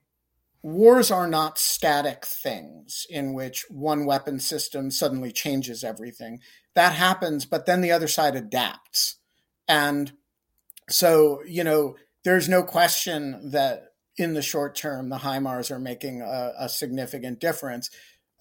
[0.65, 6.39] wars are not static things in which one weapon system suddenly changes everything.
[6.73, 9.17] That happens, but then the other side adapts.
[9.67, 10.13] And
[10.89, 16.23] so, you know, there's no question that in the short term, the HIMARS are making
[16.23, 17.91] a, a significant difference.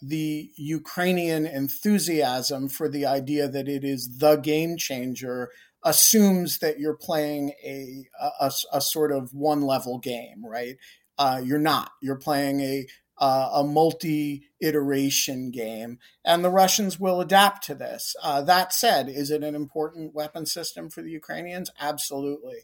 [0.00, 5.50] The Ukrainian enthusiasm for the idea that it is the game changer
[5.84, 8.08] assumes that you're playing a,
[8.40, 10.76] a, a, sort of one level game, right?
[11.18, 11.92] Uh, you're not.
[12.00, 18.16] You're playing a uh, a multi iteration game, and the Russians will adapt to this.
[18.22, 21.70] Uh, that said, is it an important weapon system for the Ukrainians?
[21.80, 22.58] Absolutely.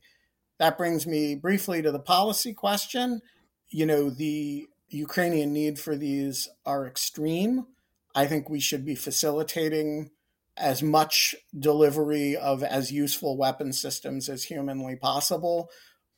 [0.58, 3.22] That brings me briefly to the policy question.
[3.68, 7.66] You know, the Ukrainian need for these are extreme.
[8.14, 10.10] I think we should be facilitating
[10.56, 15.70] as much delivery of as useful weapon systems as humanly possible.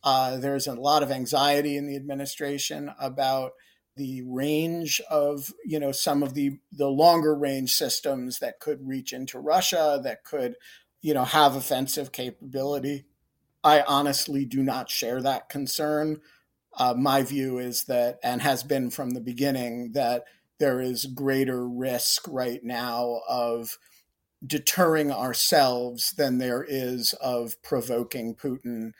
[0.05, 3.53] Uh, there's a lot of anxiety in the administration about
[3.97, 9.13] the range of you know some of the the longer range systems that could reach
[9.13, 10.57] into Russia that could
[11.03, 13.05] you know have offensive capability.
[13.63, 16.21] I honestly do not share that concern.
[16.77, 20.25] Uh, my view is that, and has been from the beginning, that
[20.59, 23.79] there is greater risk right now of
[24.45, 28.93] deterring ourselves than there is of provoking Putin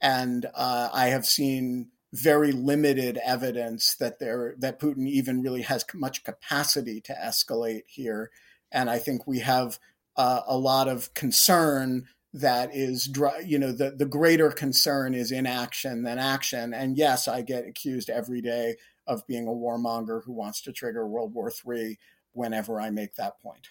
[0.00, 5.84] and uh, I have seen very limited evidence that there that Putin even really has
[5.94, 8.30] much capacity to escalate here,
[8.72, 9.78] and I think we have
[10.16, 13.10] uh, a lot of concern that is
[13.44, 16.72] you know the the greater concern is inaction than action.
[16.72, 18.76] And yes i get accused every day
[19.06, 21.98] of being a warmonger who wants to trigger world war iii
[22.32, 23.68] whenever i make that point.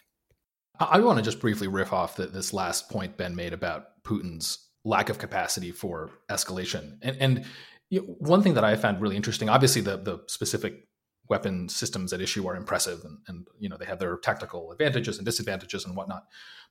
[0.79, 4.68] I want to just briefly riff off the, this last point ben made about putin's
[4.85, 6.97] lack of capacity for escalation.
[7.01, 7.45] And, and
[7.89, 10.89] you know, one thing that I found really interesting, obviously the the specific
[11.29, 15.17] weapon systems at issue are impressive and, and you know they have their tactical advantages
[15.17, 16.23] and disadvantages and whatnot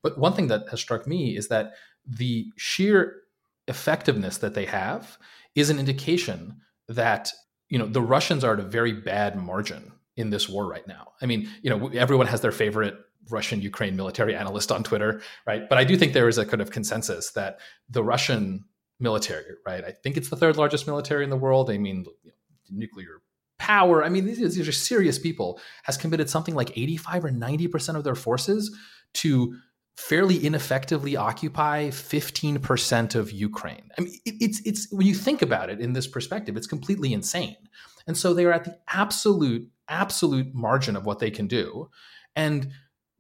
[0.02, 3.22] but one thing that has struck me is that the sheer
[3.68, 5.16] effectiveness that they have
[5.54, 7.32] is an indication that
[7.68, 11.12] you know the russians are at a very bad margin in this war right now
[11.22, 12.96] i mean you know everyone has their favorite
[13.30, 16.60] russian ukraine military analyst on twitter right but i do think there is a kind
[16.60, 17.58] of consensus that
[17.88, 18.64] the russian
[19.00, 22.04] military right i think it's the third largest military in the world i mean
[22.70, 23.22] nuclear
[23.58, 24.04] power.
[24.04, 28.04] I mean, these, these are serious people, has committed something like 85 or 90% of
[28.04, 28.74] their forces
[29.14, 29.56] to
[29.96, 33.90] fairly ineffectively occupy 15% of Ukraine.
[33.98, 37.12] I mean, it, it's it's when you think about it in this perspective, it's completely
[37.12, 37.56] insane.
[38.06, 41.90] And so they are at the absolute absolute margin of what they can do.
[42.36, 42.70] And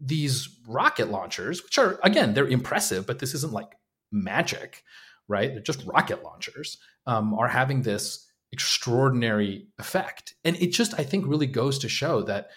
[0.00, 3.74] these rocket launchers, which are again, they're impressive, but this isn't like
[4.12, 4.82] magic,
[5.28, 5.52] right?
[5.52, 10.34] They're just rocket launchers, um, are having this extraordinary effect.
[10.44, 12.48] And it just, I think, really goes to show that,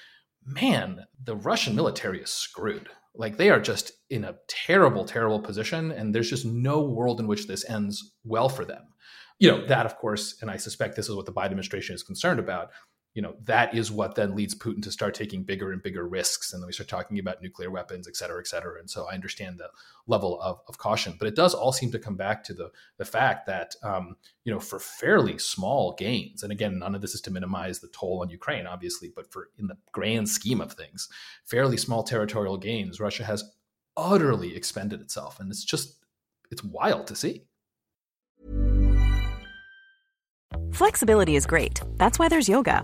[0.46, 2.90] man, the Russian military is screwed.
[3.14, 5.92] Like they are just in a terrible, terrible position.
[5.92, 8.84] And there's just no world in which this ends well for them.
[9.40, 12.04] You know, that, of course, and I suspect this is what the Biden administration is
[12.04, 12.70] concerned about,
[13.14, 16.54] you know that is what then leads Putin to start taking bigger and bigger risks,
[16.54, 18.80] and then we start talking about nuclear weapons, et cetera, et cetera.
[18.80, 19.70] And so I understand the
[20.08, 23.06] level of, of caution, but it does all seem to come back to the the
[23.06, 27.22] fact that um, you know for fairly small gains, and again, none of this is
[27.22, 31.10] to minimize the toll on Ukraine, obviously, but for in the grand scheme of things,
[31.44, 33.44] fairly small territorial gains, Russia has
[33.98, 36.06] utterly expended itself, and it's just
[36.50, 37.44] it's wild to see.
[40.74, 41.82] Flexibility is great.
[41.98, 42.84] That's why there's yoga.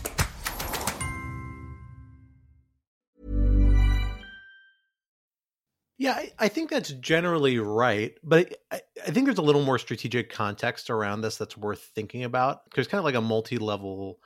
[6.01, 9.77] Yeah, I, I think that's generally right, but I, I think there's a little more
[9.77, 12.63] strategic context around this that's worth thinking about.
[12.73, 14.17] There's kind of like a multi-level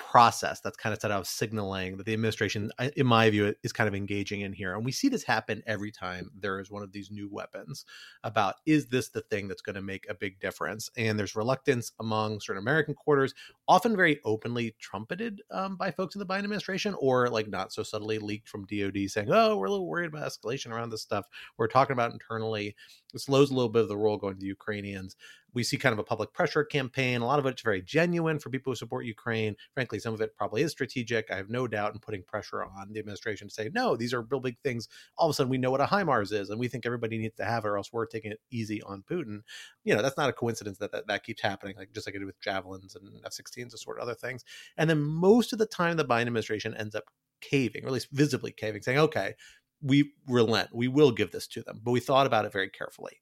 [0.00, 3.86] process that's kind of set out signaling that the administration, in my view, is kind
[3.86, 4.74] of engaging in here.
[4.74, 7.84] And we see this happen every time there is one of these new weapons
[8.24, 10.90] about is this the thing that's going to make a big difference?
[10.96, 13.34] And there's reluctance among certain American quarters,
[13.68, 17.82] often very openly trumpeted um, by folks in the Biden administration, or like not so
[17.82, 21.26] subtly leaked from DOD saying, oh, we're a little worried about escalation around this stuff.
[21.58, 22.74] We're talking about internally.
[23.12, 25.16] It slows a little bit of the role going to the Ukrainians
[25.54, 27.20] we see kind of a public pressure campaign.
[27.20, 29.56] A lot of it's very genuine for people who support Ukraine.
[29.74, 31.30] Frankly, some of it probably is strategic.
[31.30, 34.22] I have no doubt in putting pressure on the administration to say, no, these are
[34.22, 34.88] real big things.
[35.16, 37.36] All of a sudden, we know what a HIMARS is, and we think everybody needs
[37.36, 39.40] to have it, or else we're taking it easy on Putin.
[39.84, 42.18] You know, that's not a coincidence that that, that keeps happening, like just like it
[42.18, 44.44] did with javelins and F-16s and sort of other things.
[44.76, 47.04] And then most of the time, the Biden administration ends up
[47.40, 49.34] caving, or at least visibly caving, saying, okay,
[49.82, 50.68] we relent.
[50.74, 51.80] We will give this to them.
[51.82, 53.20] But we thought about it very carefully.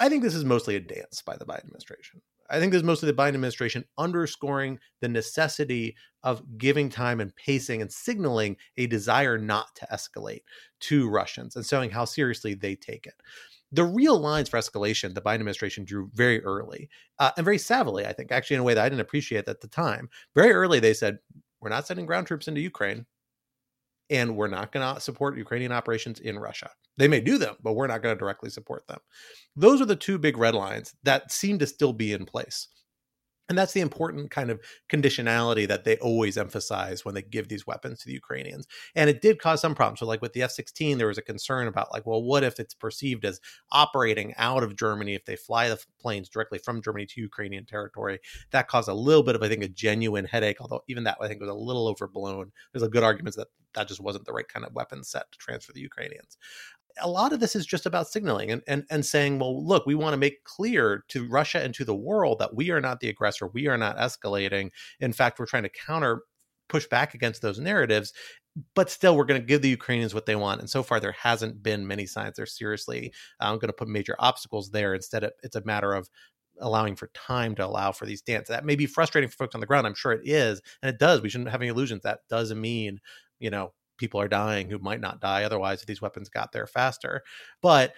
[0.00, 2.20] I think this is mostly a dance by the Biden administration.
[2.50, 7.34] I think this is mostly the Biden administration underscoring the necessity of giving time and
[7.36, 10.42] pacing and signaling a desire not to escalate
[10.80, 13.14] to Russians and showing how seriously they take it.
[13.72, 16.88] The real lines for escalation the Biden administration drew very early
[17.18, 19.60] uh, and very savvily, I think, actually, in a way that I didn't appreciate at
[19.60, 20.08] the time.
[20.34, 21.18] Very early, they said,
[21.60, 23.06] We're not sending ground troops into Ukraine
[24.10, 26.70] and we're not going to support Ukrainian operations in Russia.
[26.96, 28.98] They may do them, but we're not going to directly support them.
[29.56, 32.68] Those are the two big red lines that seem to still be in place.
[33.48, 37.66] And that's the important kind of conditionality that they always emphasize when they give these
[37.66, 38.66] weapons to the Ukrainians.
[38.94, 40.00] And it did cause some problems.
[40.00, 42.58] So, like with the F 16, there was a concern about, like, well, what if
[42.58, 43.40] it's perceived as
[43.70, 48.18] operating out of Germany if they fly the planes directly from Germany to Ukrainian territory?
[48.50, 51.28] That caused a little bit of, I think, a genuine headache, although even that I
[51.28, 52.50] think was a little overblown.
[52.72, 55.38] There's a good argument that that just wasn't the right kind of weapon set to
[55.38, 56.38] transfer the Ukrainians
[57.00, 59.94] a lot of this is just about signaling and, and, and saying, well, look, we
[59.94, 63.08] want to make clear to Russia and to the world that we are not the
[63.08, 63.48] aggressor.
[63.48, 64.70] We are not escalating.
[65.00, 66.22] In fact, we're trying to counter
[66.68, 68.12] push back against those narratives
[68.74, 70.60] but still we're going to give the ukrainians what they want.
[70.60, 72.36] And so far there hasn't been many signs.
[72.36, 74.94] They're seriously um, going to put major obstacles there.
[74.94, 76.08] Instead it's a matter of
[76.60, 78.48] allowing for time to allow for these dance.
[78.48, 81.00] That may be frustrating for folks on the ground i'm sure it is and it
[81.00, 81.20] does.
[81.20, 82.02] We shouldn't have any illusions.
[82.02, 83.00] That doesn't mean
[83.40, 86.66] you know people are dying who might not die otherwise if these weapons got there
[86.66, 87.22] faster
[87.60, 87.94] but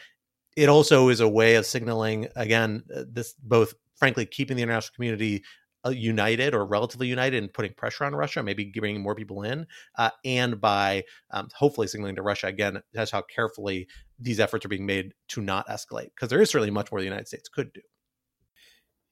[0.57, 4.95] it also is a way of signaling again uh, this both frankly keeping the international
[4.95, 5.43] community
[5.87, 9.67] uh, united or relatively united and putting pressure on Russia, maybe bringing more people in,
[9.97, 13.87] uh, and by um, hopefully signaling to Russia again that's how carefully
[14.19, 17.05] these efforts are being made to not escalate because there is certainly much more the
[17.05, 17.83] United States could do.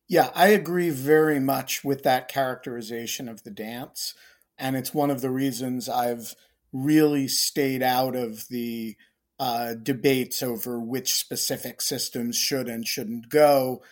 [0.09, 4.14] Yeah, I agree very much with that characterization of the dance.
[4.59, 6.35] And it's one of the reasons I've
[6.75, 8.97] really stayed out of the
[9.39, 13.83] uh, debates over which specific systems should and shouldn't go.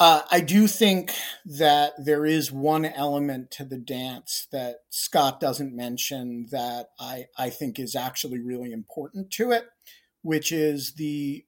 [0.00, 1.12] Uh, I do think
[1.44, 7.50] that there is one element to the dance that Scott doesn't mention that I, I
[7.50, 9.66] think is actually really important to it,
[10.22, 11.44] which is the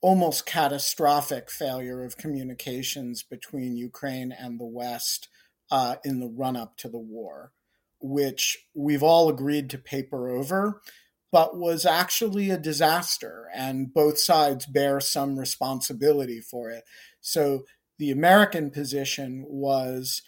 [0.00, 5.28] almost catastrophic failure of communications between Ukraine and the West
[5.70, 7.52] uh, in the run up to the war,
[8.02, 10.80] which we've all agreed to paper over,
[11.30, 13.48] but was actually a disaster.
[13.54, 16.84] And both sides bear some responsibility for it.
[17.20, 17.64] So
[17.98, 20.22] the American position was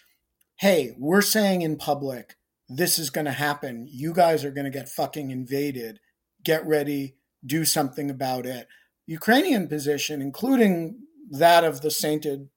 [0.59, 2.37] hey, we're saying in public,
[2.69, 3.89] this is going to happen.
[3.91, 6.01] You guys are going to get fucking invaded.
[6.43, 8.69] Get ready, do something about it.
[9.07, 11.01] Ukrainian position, including
[11.31, 12.49] that of the sainted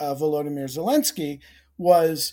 [0.00, 1.40] uh, Volodymyr Zelensky,
[1.78, 2.32] was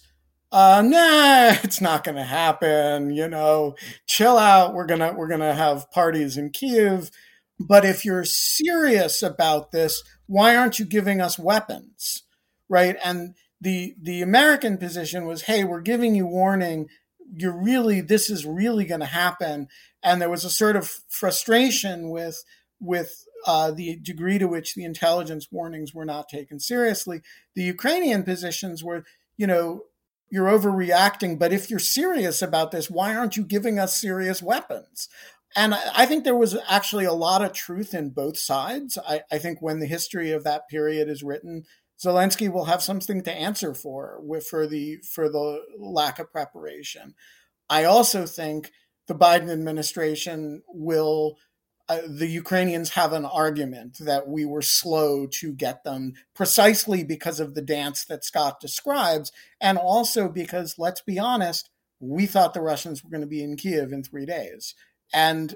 [0.52, 3.12] uh, nah, it's not going to happen.
[3.12, 3.76] You know,
[4.08, 4.74] chill out.
[4.74, 7.12] We're gonna we're gonna have parties in Kiev.
[7.60, 12.24] But if you're serious about this, why aren't you giving us weapons?
[12.70, 12.96] Right?
[13.04, 16.88] And the the American position was, hey, we're giving you warning.
[17.36, 19.68] You're really this is really going to happen.
[20.02, 22.44] And there was a sort of frustration with
[22.80, 27.22] with uh, the degree to which the intelligence warnings were not taken seriously.
[27.56, 29.04] The Ukrainian positions were,
[29.38, 29.84] you know,
[30.32, 35.10] you're overreacting, but if you're serious about this, why aren't you giving us serious weapons?
[35.56, 38.98] And I think there was actually a lot of truth in both sides.
[39.08, 41.64] I, I think when the history of that period is written,
[42.00, 47.16] Zelensky will have something to answer for for the for the lack of preparation.
[47.70, 48.72] I also think
[49.08, 51.38] the Biden administration will
[51.90, 57.40] uh, the Ukrainians have an argument that we were slow to get them precisely because
[57.40, 61.70] of the dance that Scott describes, and also because, let's be honest,
[62.00, 64.76] we thought the Russians were going to be in Kiev in three days.
[65.14, 65.56] And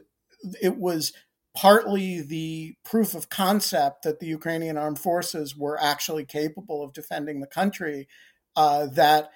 [0.62, 1.14] it was
[1.56, 7.40] partly the proof of concept that the Ukrainian armed forces were actually capable of defending
[7.40, 8.08] the country
[8.56, 9.30] uh, that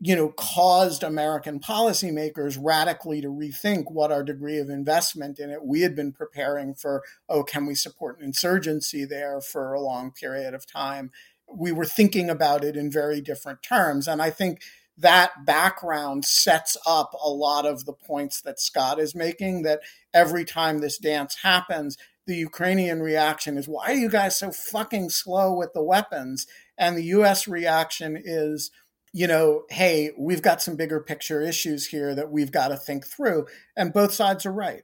[0.00, 5.64] you know, caused American policymakers radically to rethink what our degree of investment in it.
[5.64, 10.10] We had been preparing for, oh, can we support an insurgency there for a long
[10.10, 11.10] period of time?
[11.50, 14.06] We were thinking about it in very different terms.
[14.06, 14.60] And I think
[14.98, 19.80] that background sets up a lot of the points that Scott is making that
[20.12, 25.10] every time this dance happens, the Ukrainian reaction is, why are you guys so fucking
[25.10, 26.46] slow with the weapons?
[26.76, 28.70] And the US reaction is,
[29.16, 33.06] you know, hey, we've got some bigger picture issues here that we've got to think
[33.06, 33.46] through.
[33.74, 34.82] And both sides are right.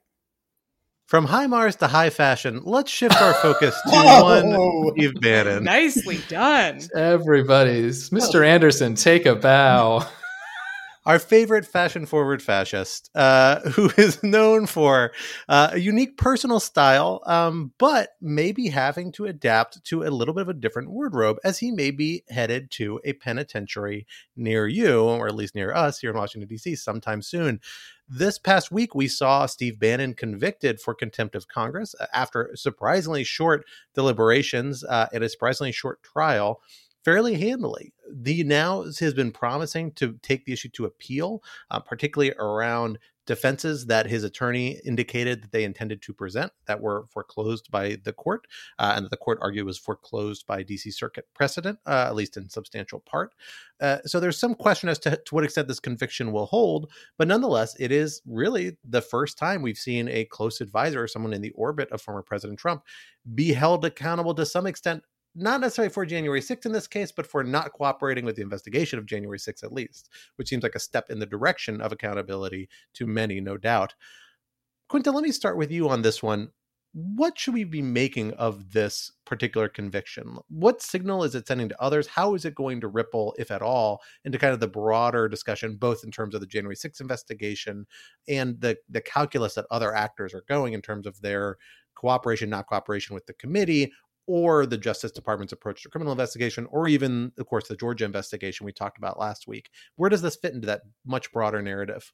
[1.07, 5.64] From high Mars to high fashion, let's shift our focus to oh, one Steve Bannon.
[5.64, 6.80] Nicely done.
[6.97, 8.43] Everybody's Mr.
[8.43, 10.09] Anderson, take a bow.
[11.05, 15.12] Our favorite fashion forward fascist, uh, who is known for
[15.48, 20.42] uh, a unique personal style, um, but maybe having to adapt to a little bit
[20.42, 25.26] of a different wardrobe as he may be headed to a penitentiary near you, or
[25.26, 27.61] at least near us here in Washington, D.C., sometime soon.
[28.09, 33.24] This past week, we saw Steve Bannon convicted for contempt of Congress uh, after surprisingly
[33.24, 36.61] short deliberations uh, and a surprisingly short trial
[37.05, 37.92] fairly handily.
[38.12, 43.86] The now has been promising to take the issue to appeal, uh, particularly around defenses
[43.86, 48.46] that his attorney indicated that they intended to present that were foreclosed by the court,
[48.78, 52.36] uh, and that the court argued was foreclosed by DC Circuit precedent, uh, at least
[52.36, 53.32] in substantial part.
[53.80, 57.28] Uh, so there's some question as to, to what extent this conviction will hold, but
[57.28, 61.42] nonetheless, it is really the first time we've seen a close advisor, or someone in
[61.42, 62.82] the orbit of former President Trump,
[63.34, 65.03] be held accountable to some extent
[65.35, 68.99] not necessarily for January 6th in this case, but for not cooperating with the investigation
[68.99, 72.68] of January 6th at least, which seems like a step in the direction of accountability
[72.95, 73.95] to many, no doubt.
[74.89, 76.51] Quinta, let me start with you on this one.
[76.93, 80.37] what should we be making of this particular conviction?
[80.49, 82.07] What signal is it sending to others?
[82.07, 85.76] How is it going to ripple, if at all, into kind of the broader discussion,
[85.76, 87.87] both in terms of the January 6th investigation
[88.28, 91.57] and the the calculus that other actors are going in terms of their
[91.95, 93.91] cooperation, not cooperation with the committee,
[94.27, 98.64] or the Justice Department's approach to criminal investigation, or even, of course, the Georgia investigation
[98.66, 99.70] we talked about last week.
[99.97, 102.12] Where does this fit into that much broader narrative?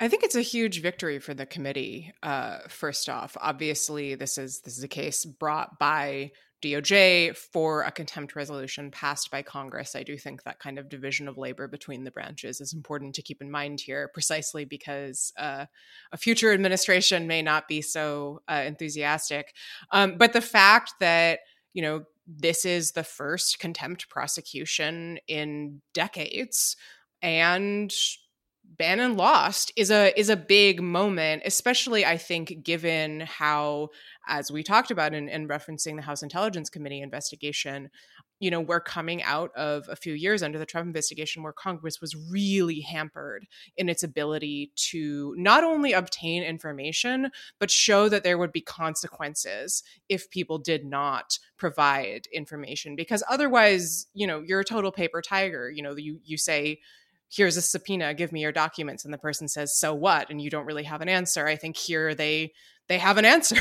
[0.00, 2.12] I think it's a huge victory for the committee.
[2.22, 6.32] Uh, first off, obviously, this is this is a case brought by
[6.64, 9.94] DOJ for a contempt resolution passed by Congress.
[9.94, 13.22] I do think that kind of division of labor between the branches is important to
[13.22, 15.66] keep in mind here, precisely because uh,
[16.12, 19.52] a future administration may not be so uh, enthusiastic.
[19.90, 21.40] Um, but the fact that
[21.74, 26.76] you know this is the first contempt prosecution in decades,
[27.20, 27.94] and
[28.76, 33.90] Bannon lost is a is a big moment, especially I think given how,
[34.26, 37.90] as we talked about in, in referencing the House Intelligence Committee investigation,
[38.40, 42.00] you know, we're coming out of a few years under the Trump investigation where Congress
[42.00, 43.46] was really hampered
[43.76, 49.84] in its ability to not only obtain information, but show that there would be consequences
[50.08, 52.96] if people did not provide information.
[52.96, 55.70] Because otherwise, you know, you're a total paper tiger.
[55.70, 56.80] You know, you you say
[57.34, 59.04] here's a subpoena give me your documents.
[59.04, 60.30] And the person says so what?
[60.30, 61.46] And you don't really have an answer.
[61.46, 62.52] I think here they
[62.86, 63.56] they have an answer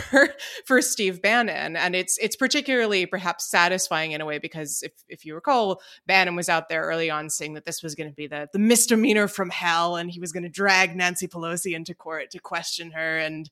[0.65, 1.75] for Steve Bannon.
[1.75, 6.35] And it's it's particularly perhaps satisfying in a way because if if you recall Bannon
[6.35, 9.27] was out there early on saying that this was going to be the the misdemeanor
[9.27, 13.17] from hell and he was going to drag Nancy Pelosi into court to question her.
[13.17, 13.49] And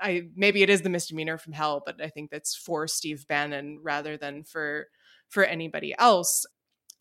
[0.00, 3.78] I maybe it is the misdemeanor from hell but I think that's for Steve Bannon
[3.82, 4.88] rather than for
[5.28, 6.44] for anybody else.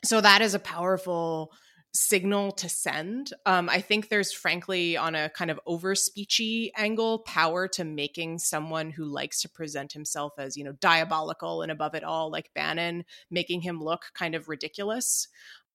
[0.04, 1.52] So that is a powerful
[1.94, 3.34] signal to send.
[3.46, 8.40] Um, I think there's frankly on a kind of over speechy angle power to making
[8.40, 12.54] someone who likes to present himself as you know diabolical and above it all like
[12.54, 15.28] Bannon, making him look kind of ridiculous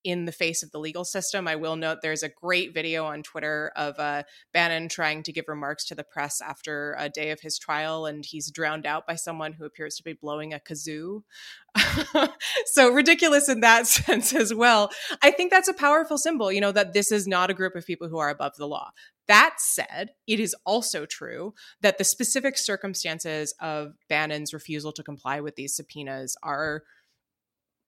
[0.06, 1.48] in the face of the legal system.
[1.48, 4.22] I will note there's a great video on Twitter of uh,
[4.54, 8.24] Bannon trying to give remarks to the press after a day of his trial, and
[8.24, 11.22] he's drowned out by someone who appears to be blowing a kazoo.
[12.66, 14.92] so ridiculous in that sense as well.
[15.22, 17.84] I think that's a powerful symbol, you know, that this is not a group of
[17.84, 18.92] people who are above the law.
[19.26, 25.40] That said, it is also true that the specific circumstances of Bannon's refusal to comply
[25.40, 26.84] with these subpoenas are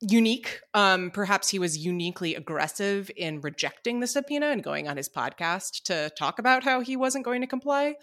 [0.00, 0.60] unique.
[0.74, 5.82] Um, perhaps he was uniquely aggressive in rejecting the subpoena and going on his podcast
[5.84, 7.96] to talk about how he wasn't going to comply.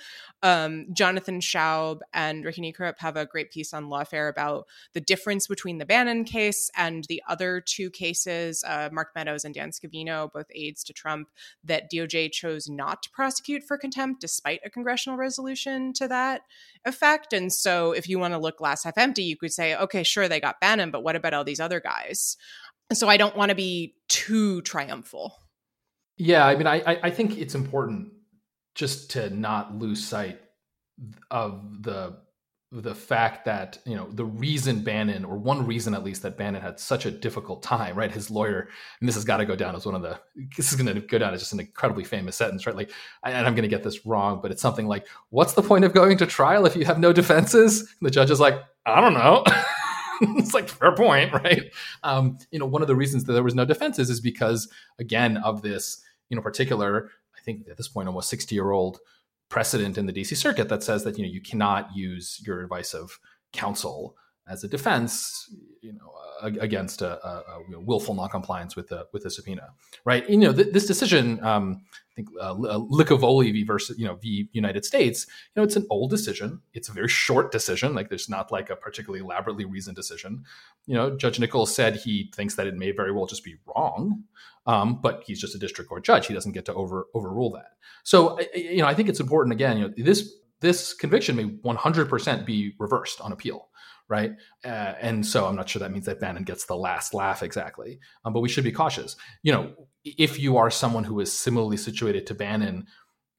[0.43, 5.47] Um, Jonathan Shaub and Ricky Niekorp have a great piece on Lawfare about the difference
[5.47, 10.29] between the Bannon case and the other two cases, uh, Mark Meadows and Dan Scavino,
[10.31, 11.29] both aides to Trump,
[11.63, 16.41] that DOJ chose not to prosecute for contempt despite a congressional resolution to that
[16.83, 17.31] effect.
[17.31, 20.27] And so if you want to look glass half empty, you could say, okay, sure,
[20.27, 22.37] they got Bannon, but what about all these other guys?
[22.93, 25.37] So I don't want to be too triumphal.
[26.17, 28.11] Yeah, I mean, I I think it's important
[28.73, 30.39] just to not lose sight
[31.31, 32.17] of the
[32.71, 36.61] the fact that you know the reason Bannon, or one reason at least, that Bannon
[36.61, 38.11] had such a difficult time, right?
[38.11, 38.67] His lawyer,
[38.99, 40.19] and this has got to go down as one of the.
[40.57, 42.75] This is going to go down as just an incredibly famous sentence, right?
[42.75, 42.91] Like,
[43.23, 45.93] and I'm going to get this wrong, but it's something like, "What's the point of
[45.93, 49.13] going to trial if you have no defenses?" And the judge is like, "I don't
[49.13, 49.43] know."
[50.37, 51.71] it's like fair point, right?
[52.03, 55.37] Um, you know, one of the reasons that there was no defenses is because, again,
[55.37, 58.99] of this, you know, particular, I think at this point, almost 60 year old
[59.49, 62.93] precedent in the DC circuit that says that, you know, you cannot use your advice
[62.93, 63.19] of
[63.53, 64.15] counsel
[64.47, 65.49] as a defense,
[65.81, 69.69] you know, against a, a, a willful noncompliance with the with a subpoena,
[70.03, 70.29] right?
[70.29, 73.63] You know, th- this decision, um, I think uh, uh Licavoli v.
[73.63, 74.49] versus you know v.
[74.51, 76.61] United States, you know, it's an old decision.
[76.73, 77.95] It's a very short decision.
[77.95, 80.43] Like there's not like a particularly elaborately reasoned decision.
[80.85, 84.23] You know, Judge Nichols said he thinks that it may very well just be wrong,
[84.67, 86.27] um, but he's just a district court judge.
[86.27, 87.71] He doesn't get to over overrule that.
[88.03, 89.53] So, you know, I think it's important.
[89.53, 90.31] Again, you know, this
[90.61, 93.69] this conviction may 100% be reversed on appeal
[94.07, 94.31] right?
[94.63, 97.99] Uh, and so I'm not sure that means that Bannon gets the last laugh exactly,
[98.23, 99.15] um, but we should be cautious.
[99.43, 102.87] You know, if you are someone who is similarly situated to Bannon,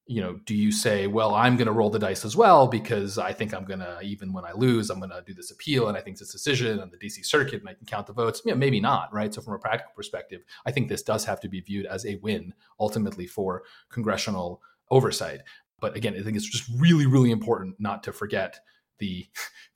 [0.08, 3.18] you know, do you say, well, I'm going to roll the dice as well because
[3.18, 5.88] I think I'm going to, even when I lose, I'm going to do this appeal
[5.88, 8.40] and I think this decision on the DC circuit and I can count the votes?
[8.44, 9.34] Yeah, maybe not, right?
[9.34, 12.16] So, from a practical perspective, I think this does have to be viewed as a
[12.16, 15.40] win ultimately for congressional oversight.
[15.80, 18.60] But again, I think it's just really, really important not to forget
[18.98, 19.26] the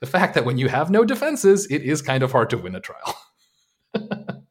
[0.00, 2.74] the fact that when you have no defenses, it is kind of hard to win
[2.74, 3.16] a trial.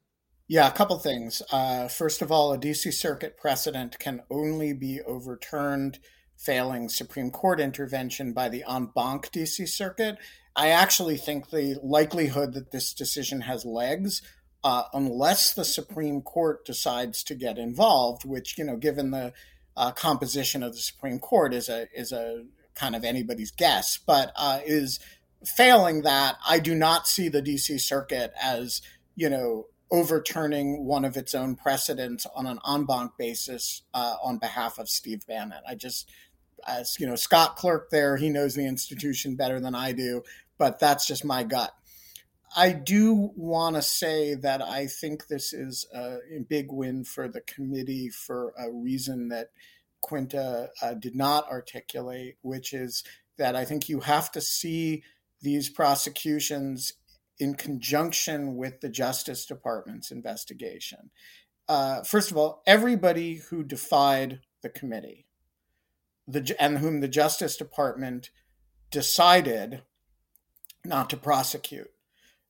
[0.48, 1.42] yeah, a couple things.
[1.50, 5.98] Uh, first of all, a DC Circuit precedent can only be overturned
[6.36, 10.16] failing Supreme Court intervention by the en banc DC Circuit.
[10.56, 14.22] I actually think the likelihood that this decision has legs,
[14.64, 19.32] uh, unless the Supreme Court decides to get involved, which you know, given the
[19.76, 22.44] uh, composition of the Supreme Court, is a is a
[22.80, 24.98] kind of anybody's guess, but uh, is
[25.44, 26.36] failing that.
[26.46, 28.80] I do not see the DC Circuit as
[29.14, 34.38] you know overturning one of its own precedents on an en banc basis uh, on
[34.38, 35.62] behalf of Steve Bannon.
[35.68, 36.10] I just
[36.66, 40.22] as you know, Scott Clerk there, he knows the institution better than I do,
[40.58, 41.74] but that's just my gut.
[42.56, 46.18] I do want to say that I think this is a
[46.48, 49.50] big win for the committee for a reason that
[50.00, 53.04] Quinta uh, did not articulate, which is
[53.38, 55.02] that I think you have to see
[55.40, 56.94] these prosecutions
[57.38, 61.10] in conjunction with the Justice Department's investigation.
[61.68, 65.26] Uh, first of all, everybody who defied the committee,
[66.26, 68.30] the and whom the Justice Department
[68.90, 69.82] decided
[70.84, 71.90] not to prosecute.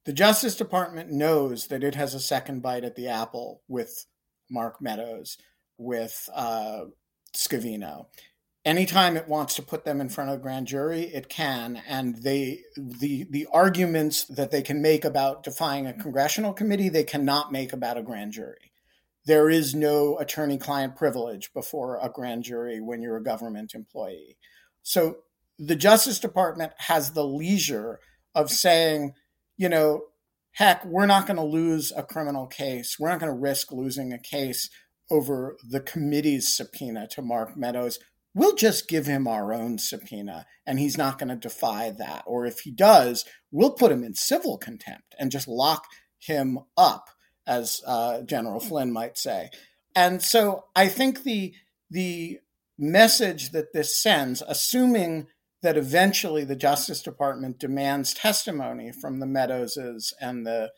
[0.04, 4.06] The Justice Department knows that it has a second bite at the apple with
[4.50, 5.36] Mark Meadows,
[5.76, 6.86] with uh,
[7.34, 8.06] Scavino.
[8.64, 11.82] Anytime it wants to put them in front of a grand jury, it can.
[11.88, 17.04] And they the the arguments that they can make about defying a congressional committee, they
[17.04, 18.70] cannot make about a grand jury
[19.26, 24.36] there is no attorney client privilege before a grand jury when you're a government employee.
[24.82, 25.18] So
[25.58, 28.00] the Justice Department has the leisure
[28.34, 29.14] of saying,
[29.56, 30.04] you know,
[30.52, 32.96] heck, we're not going to lose a criminal case.
[32.98, 34.70] We're not going to risk losing a case
[35.10, 37.98] over the committee's subpoena to Mark Meadows.
[38.34, 42.22] We'll just give him our own subpoena and he's not going to defy that.
[42.26, 45.86] Or if he does, we'll put him in civil contempt and just lock
[46.18, 47.10] him up
[47.46, 49.50] as uh, General Flynn might say.
[49.94, 51.54] And so I think the
[51.90, 52.38] the
[52.78, 55.26] message that this sends, assuming
[55.62, 60.70] that eventually the Justice Department demands testimony from the Meadowses and the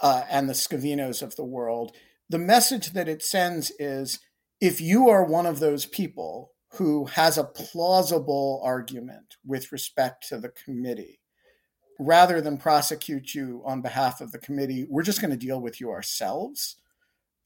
[0.00, 1.94] uh, and the Scavinos of the world,
[2.28, 4.18] the message that it sends is:
[4.60, 10.38] if you are one of those people who has a plausible argument with respect to
[10.38, 11.20] the committee,
[12.00, 15.80] rather than prosecute you on behalf of the committee, we're just going to deal with
[15.80, 16.76] you ourselves.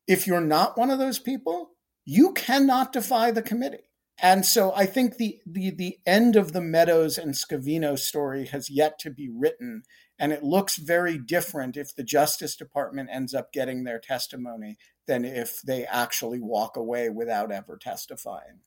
[0.07, 1.73] If you're not one of those people,
[2.07, 3.91] you cannot defy the committee.
[4.21, 8.71] And so I think the, the, the end of the Meadows and Scavino story has
[8.71, 9.83] yet to be written.
[10.19, 15.25] And it looks very different if the Justice Department ends up getting their testimony than
[15.25, 18.61] if they actually walk away without ever testifying.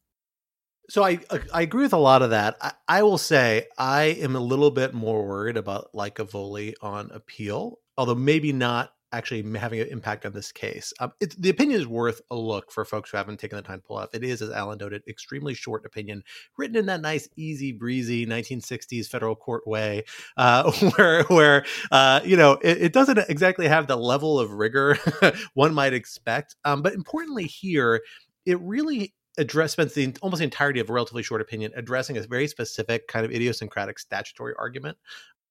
[0.90, 1.20] So I
[1.54, 2.58] I agree with a lot of that.
[2.60, 7.80] I, I will say I am a little bit more worried about Licavoli on appeal,
[7.98, 10.94] although maybe not actually having an impact on this case.
[11.00, 13.88] Um, the opinion is worth a look for folks who haven't taken the time to
[13.88, 14.14] pull off.
[14.14, 16.24] It is, as Alan noted, extremely short opinion,
[16.58, 20.04] written in that nice, easy, breezy 1960s federal court way,
[20.38, 24.98] uh, where where uh, you know it, it, doesn't exactly have the level of rigor
[25.54, 26.56] one might expect.
[26.66, 28.02] Um, but importantly, here
[28.46, 32.22] it really address spends the almost the entirety of a relatively short opinion addressing a
[32.22, 34.98] very specific kind of idiosyncratic statutory argument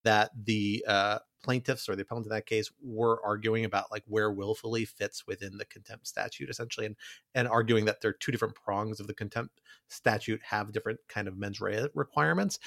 [0.04, 4.30] that the uh, plaintiffs or the appellant in that case were arguing about like where
[4.30, 6.96] willfully fits within the contempt statute essentially and
[7.34, 11.28] and arguing that there are two different prongs of the contempt statute have different kind
[11.28, 12.58] of mens rea requirements.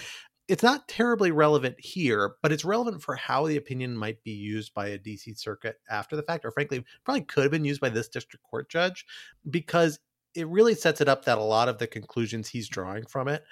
[0.50, 4.74] It's not terribly relevant here, but it's relevant for how the opinion might be used
[4.74, 7.88] by a DC circuit after the fact, or frankly, probably could have been used by
[7.88, 9.06] this district court judge,
[9.50, 10.00] because
[10.36, 13.44] it really sets it up that a lot of the conclusions he's drawing from it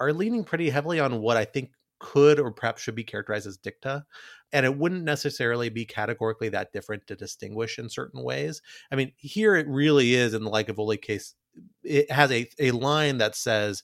[0.00, 3.56] are leaning pretty heavily on what I think could or perhaps should be characterized as
[3.56, 4.04] dicta.
[4.52, 8.62] And it wouldn't necessarily be categorically that different to distinguish in certain ways.
[8.92, 11.34] I mean, here it really is in the Licavoli case,
[11.82, 13.82] it has a, a line that says,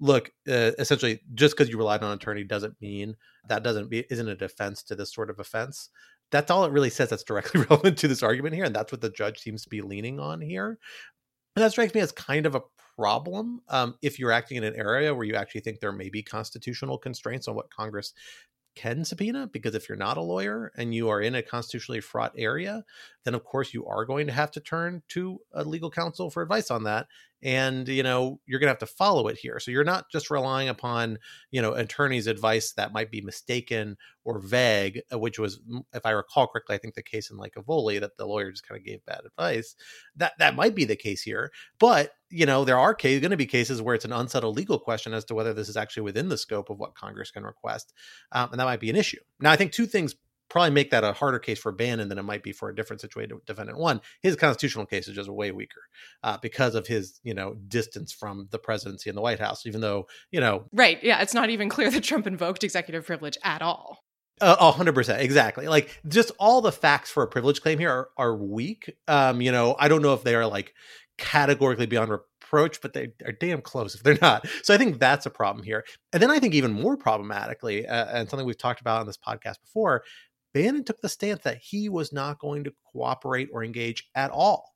[0.00, 3.16] look, uh, essentially, just because you relied on an attorney doesn't mean
[3.48, 5.90] that doesn't be isn't a defense to this sort of offense.
[6.30, 8.64] That's all it really says that's directly relevant to this argument here.
[8.64, 10.78] And that's what the judge seems to be leaning on here.
[11.54, 12.62] And that strikes me as kind of a
[12.96, 16.22] problem um, if you're acting in an area where you actually think there may be
[16.22, 18.12] constitutional constraints on what Congress
[18.74, 22.32] can subpoena because if you're not a lawyer and you are in a constitutionally fraught
[22.36, 22.84] area
[23.24, 26.42] then of course you are going to have to turn to a legal counsel for
[26.42, 27.06] advice on that
[27.46, 30.30] and you know you're going to have to follow it here so you're not just
[30.30, 31.16] relying upon
[31.52, 35.60] you know attorney's advice that might be mistaken or vague uh, which was
[35.94, 38.78] if i recall correctly i think the case in Licavoli that the lawyer just kind
[38.78, 39.76] of gave bad advice
[40.16, 43.46] that that might be the case here but you know, there are going to be
[43.46, 46.36] cases where it's an unsettled legal question as to whether this is actually within the
[46.36, 47.92] scope of what Congress can request,
[48.32, 49.20] um, and that might be an issue.
[49.40, 50.16] Now, I think two things
[50.48, 53.00] probably make that a harder case for Bannon than it might be for a different
[53.00, 54.00] situated defendant one.
[54.22, 55.82] His constitutional case is just way weaker
[56.22, 59.80] uh, because of his, you know, distance from the presidency and the White House, even
[59.80, 60.66] though, you know.
[60.72, 61.02] Right.
[61.02, 61.20] Yeah.
[61.20, 64.04] It's not even clear that Trump invoked executive privilege at all.
[64.42, 65.66] A hundred percent, exactly.
[65.66, 68.94] Like just all the facts for a privilege claim here are, are weak.
[69.08, 70.74] Um, you know, I don't know if they are like
[71.16, 74.46] categorically beyond reproach, but they are damn close if they're not.
[74.62, 75.84] So I think that's a problem here.
[76.12, 79.16] And then I think even more problematically, uh, and something we've talked about on this
[79.16, 80.02] podcast before,
[80.56, 84.74] Bannon took the stance that he was not going to cooperate or engage at all.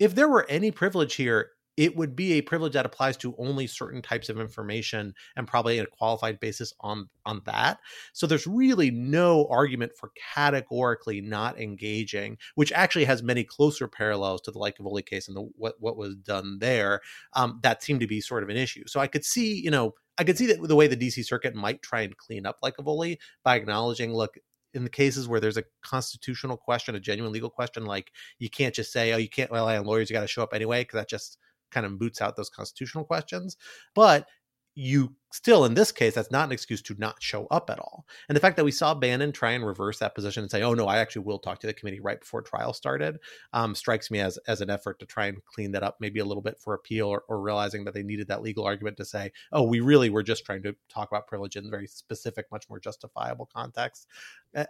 [0.00, 3.66] If there were any privilege here, it would be a privilege that applies to only
[3.66, 7.78] certain types of information and probably a qualified basis on on that
[8.12, 14.40] so there's really no argument for categorically not engaging which actually has many closer parallels
[14.40, 17.00] to the Licavoli case and the what what was done there
[17.34, 19.94] um, that seemed to be sort of an issue so i could see you know
[20.18, 22.76] I could see that the way the DC circuit might try and clean up like
[22.76, 24.36] Licavoli by acknowledging, look,
[24.74, 28.74] in the cases where there's a constitutional question, a genuine legal question, like you can't
[28.74, 30.98] just say, oh, you can't rely on lawyers, you got to show up anyway, because
[30.98, 31.38] that just
[31.70, 33.56] kind of boots out those constitutional questions.
[33.94, 34.26] But
[34.74, 38.06] you still in this case that's not an excuse to not show up at all.
[38.28, 40.74] And the fact that we saw bannon try and reverse that position and say oh
[40.74, 43.18] no i actually will talk to the committee right before trial started
[43.52, 46.24] um, strikes me as as an effort to try and clean that up maybe a
[46.24, 49.30] little bit for appeal or, or realizing that they needed that legal argument to say
[49.52, 52.80] oh we really were just trying to talk about privilege in very specific much more
[52.80, 54.06] justifiable context.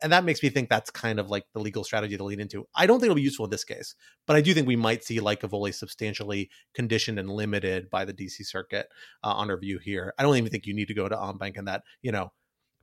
[0.03, 2.67] And that makes me think that's kind of like the legal strategy to lead into.
[2.75, 3.95] I don't think it'll be useful in this case
[4.27, 8.13] but i do think we might see like Licavoli substantially conditioned and limited by the
[8.13, 8.89] dc circuit
[9.25, 10.15] uh, on review here.
[10.19, 12.33] I don't even think you need to go to en banc and that you know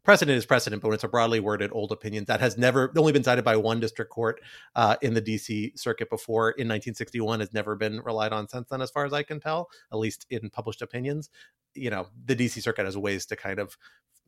[0.05, 3.11] precedent is precedent, but when it's a broadly worded old opinion that has never only
[3.11, 4.39] been cited by one district court
[4.75, 8.81] uh, in the DC circuit before in 1961 has never been relied on since then,
[8.81, 11.29] as far as I can tell, at least in published opinions.
[11.73, 13.75] You know, the DC circuit has ways to kind of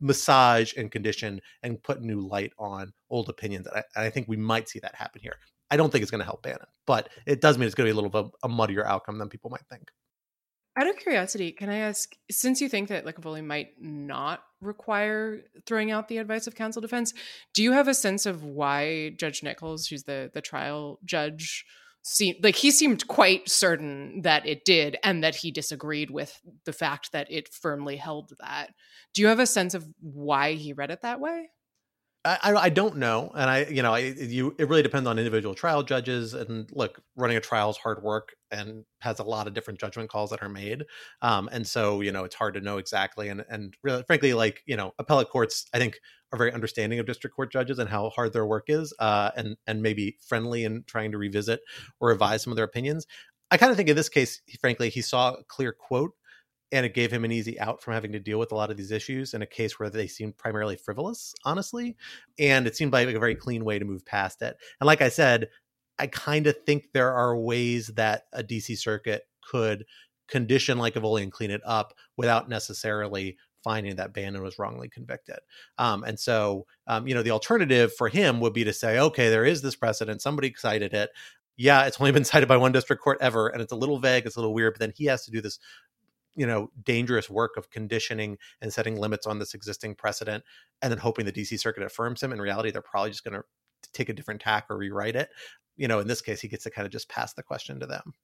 [0.00, 3.66] massage and condition and put new light on old opinions.
[3.66, 5.36] And I, I think we might see that happen here.
[5.70, 7.92] I don't think it's going to help Bannon, but it does mean it's going to
[7.92, 9.90] be a little bit of a muddier outcome than people might think.
[10.78, 15.90] Out of curiosity, can I ask, since you think that Licavoli might not require throwing
[15.90, 17.12] out the advice of counsel defense,
[17.52, 21.64] do you have a sense of why Judge Nichols, who's the the trial judge,
[22.02, 26.72] seemed like he seemed quite certain that it did and that he disagreed with the
[26.72, 28.72] fact that it firmly held that.
[29.14, 31.50] Do you have a sense of why he read it that way?
[32.42, 35.54] I, I don't know, and I you know I, you it really depends on individual
[35.54, 36.34] trial judges.
[36.34, 40.10] And look, running a trial is hard work and has a lot of different judgment
[40.10, 40.84] calls that are made.
[41.22, 43.28] Um, and so you know it's hard to know exactly.
[43.28, 45.98] And and really, frankly, like you know, appellate courts I think
[46.32, 49.56] are very understanding of district court judges and how hard their work is, uh, and
[49.66, 51.60] and maybe friendly in trying to revisit
[52.00, 53.06] or revise some of their opinions.
[53.50, 56.12] I kind of think in this case, frankly, he saw a clear quote
[56.72, 58.76] and it gave him an easy out from having to deal with a lot of
[58.76, 61.96] these issues in a case where they seemed primarily frivolous, honestly.
[62.38, 64.56] And it seemed like a very clean way to move past it.
[64.80, 65.48] And like I said,
[65.98, 69.84] I kind of think there are ways that a DC circuit could
[70.28, 75.38] condition Licavoli and clean it up without necessarily finding that Bannon was wrongly convicted.
[75.78, 79.30] Um, and so, um, you know, the alternative for him would be to say, okay,
[79.30, 80.22] there is this precedent.
[80.22, 81.10] Somebody cited it.
[81.56, 84.26] Yeah, it's only been cited by one district court ever, and it's a little vague,
[84.26, 85.58] it's a little weird, but then he has to do this
[86.38, 90.44] you know dangerous work of conditioning and setting limits on this existing precedent
[90.80, 93.42] and then hoping the dc circuit affirms him in reality they're probably just going to
[93.92, 95.28] take a different tack or rewrite it
[95.76, 97.86] you know in this case he gets to kind of just pass the question to
[97.86, 98.14] them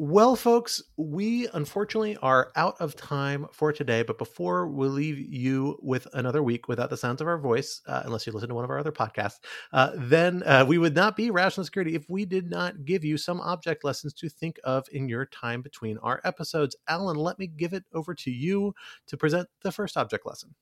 [0.00, 4.02] well, folks, we unfortunately are out of time for today.
[4.02, 8.02] But before we leave you with another week without the sounds of our voice, uh,
[8.04, 9.40] unless you listen to one of our other podcasts,
[9.72, 13.18] uh, then uh, we would not be Rational Security if we did not give you
[13.18, 16.76] some object lessons to think of in your time between our episodes.
[16.86, 18.72] Alan, let me give it over to you
[19.08, 20.54] to present the first object lesson.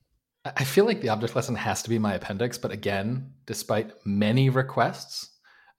[0.45, 4.49] I feel like the object lesson has to be my appendix, but again, despite many
[4.49, 5.29] requests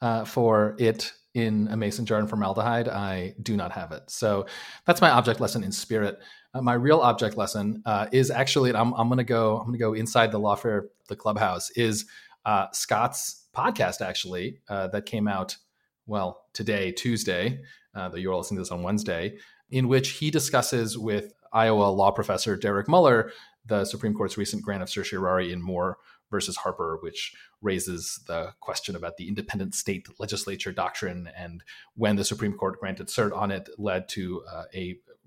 [0.01, 4.11] uh, for it in a mason jar and formaldehyde, I do not have it.
[4.11, 4.47] So
[4.87, 6.19] that's my object lesson in spirit.
[6.53, 9.79] Uh, my real object lesson uh, is actually, I'm, I'm going to go, I'm going
[9.79, 12.07] to go inside the lawfare, the clubhouse is
[12.45, 15.57] uh, Scott's podcast actually uh, that came out,
[16.07, 17.61] well, today, Tuesday,
[17.95, 19.37] uh, that you're listening to this on Wednesday,
[19.71, 23.31] in which he discusses with Iowa law professor Derek Muller
[23.69, 25.99] the Supreme Court's recent grant of certiorari in Moore
[26.31, 31.31] versus Harper, which raises the question about the independent state legislature doctrine.
[31.37, 31.63] And
[31.95, 34.65] when the Supreme Court granted cert on it, led to uh,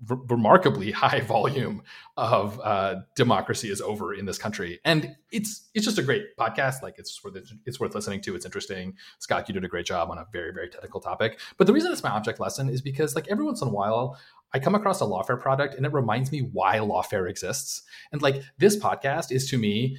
[0.08, 1.82] remarkably high volume
[2.16, 4.80] of uh, democracy is over in this country.
[4.84, 6.82] And it's it's just a great podcast.
[6.82, 7.36] Like it's worth
[7.66, 8.34] it's worth listening to.
[8.34, 8.94] It's interesting.
[9.18, 11.38] Scott, you did a great job on a very very technical topic.
[11.56, 14.18] But the reason it's my object lesson is because like every once in a while.
[14.54, 17.84] I come across a lawfare product and it reminds me why lawfare exists.
[18.12, 19.96] And like this podcast is to me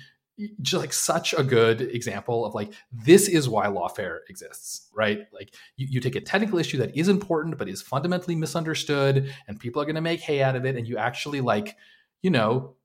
[0.61, 5.27] just like such a good example of like this is why lawfare exists right?
[5.31, 9.59] Like you, you take a technical issue that is important but is fundamentally misunderstood and
[9.59, 11.75] people are going to make hay out of it and you actually like
[12.21, 12.75] you know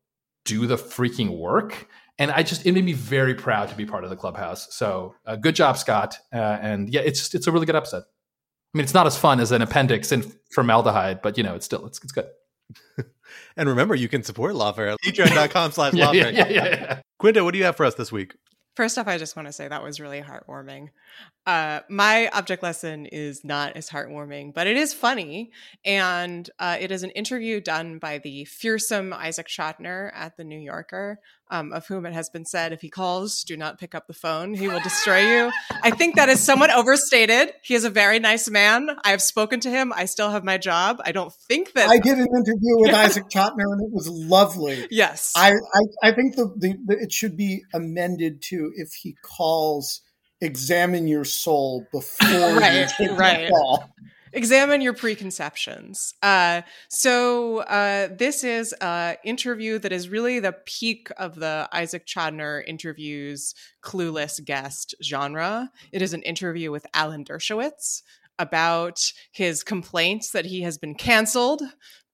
[0.45, 1.89] do the freaking work.
[2.19, 4.75] And i just it made me very proud to be part of the clubhouse.
[4.75, 6.19] So uh, good job scott.
[6.33, 8.03] Uh, and yeah it's just it's a really good episode.
[8.03, 11.65] I mean it's not as fun as an appendix in formaldehyde but you know it's
[11.65, 12.27] still it's, it's good
[13.57, 16.33] and remember, you can support Lawfare at patreon.com slash yeah, Lawfare.
[16.33, 17.01] yeah, yeah, yeah.
[17.19, 18.35] Quinta, what do you have for us this week?
[18.79, 20.91] First off, I just want to say that was really heartwarming.
[21.45, 25.51] Uh, my object lesson is not as heartwarming, but it is funny.
[25.85, 30.61] And uh, it is an interview done by the fearsome Isaac Chotiner at The New
[30.61, 31.19] Yorker,
[31.51, 34.13] um, of whom it has been said if he calls, do not pick up the
[34.13, 35.51] phone, he will destroy you.
[35.83, 37.53] I think that is somewhat overstated.
[37.63, 38.91] He is a very nice man.
[39.05, 39.93] I have spoken to him.
[39.95, 41.01] I still have my job.
[41.05, 41.89] I don't think that.
[41.89, 44.87] I did an interview with Isaac Chotiner and it was lovely.
[44.91, 45.33] Yes.
[45.37, 50.03] I, I, I think the, the, the, it should be amended to if he calls
[50.41, 53.47] examine your soul before right, you take right.
[53.47, 53.91] the call.
[54.33, 56.15] Examine your preconceptions.
[56.23, 62.07] Uh, so uh, this is an interview that is really the peak of the Isaac
[62.07, 65.71] Chotiner interviews clueless guest genre.
[65.93, 68.03] It is an interview with Alan Dershowitz
[68.39, 71.63] about his complaints that he has been canceled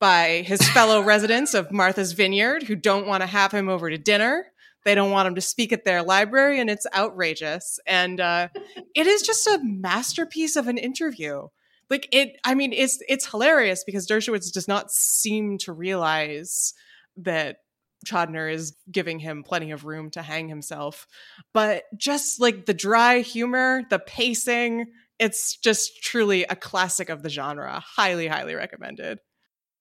[0.00, 3.98] by his fellow residents of Martha's Vineyard who don't want to have him over to
[3.98, 4.46] dinner.
[4.84, 7.78] They don't want him to speak at their library, and it's outrageous.
[7.86, 8.48] And uh,
[8.94, 11.48] it is just a masterpiece of an interview.
[11.90, 16.72] Like it, I mean, it's it's hilarious because Dershowitz does not seem to realize
[17.16, 17.58] that
[18.04, 21.06] Chotiner is giving him plenty of room to hang himself.
[21.52, 24.86] But just like the dry humor, the pacing,
[25.18, 27.82] it's just truly a classic of the genre.
[27.84, 29.18] Highly, highly recommended.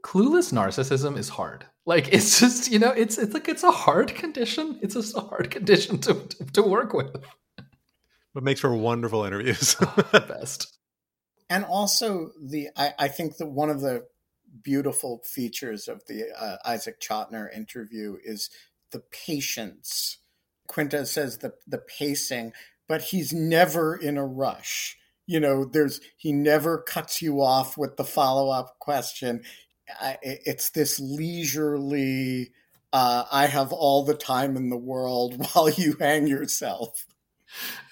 [0.03, 1.65] Clueless narcissism is hard.
[1.85, 4.79] Like it's just you know it's it's like it's a hard condition.
[4.81, 7.15] It's just a hard condition to to, to work with.
[8.33, 9.75] What makes for wonderful interviews.
[9.81, 10.77] Oh, the best.
[11.49, 14.07] And also the I, I think that one of the
[14.61, 18.49] beautiful features of the uh, Isaac Chotiner interview is
[18.91, 20.19] the patience.
[20.67, 22.53] Quinta says the the pacing,
[22.87, 24.97] but he's never in a rush.
[25.25, 29.43] You know, there's he never cuts you off with the follow up question.
[29.99, 32.51] I, it's this leisurely.
[32.91, 37.05] Uh, I have all the time in the world while you hang yourself.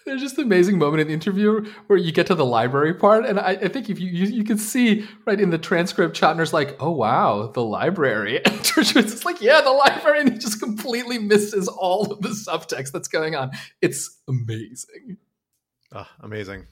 [0.05, 3.25] There's just an amazing moment in the interview where you get to the library part,
[3.25, 6.53] and I, I think if you, you, you can see right in the transcript, Chotiner's
[6.53, 11.19] like, "Oh wow, the library," and is like, "Yeah, the library," and he just completely
[11.19, 13.51] misses all of the subtext that's going on.
[13.81, 15.17] It's amazing.
[15.93, 16.67] Oh, amazing.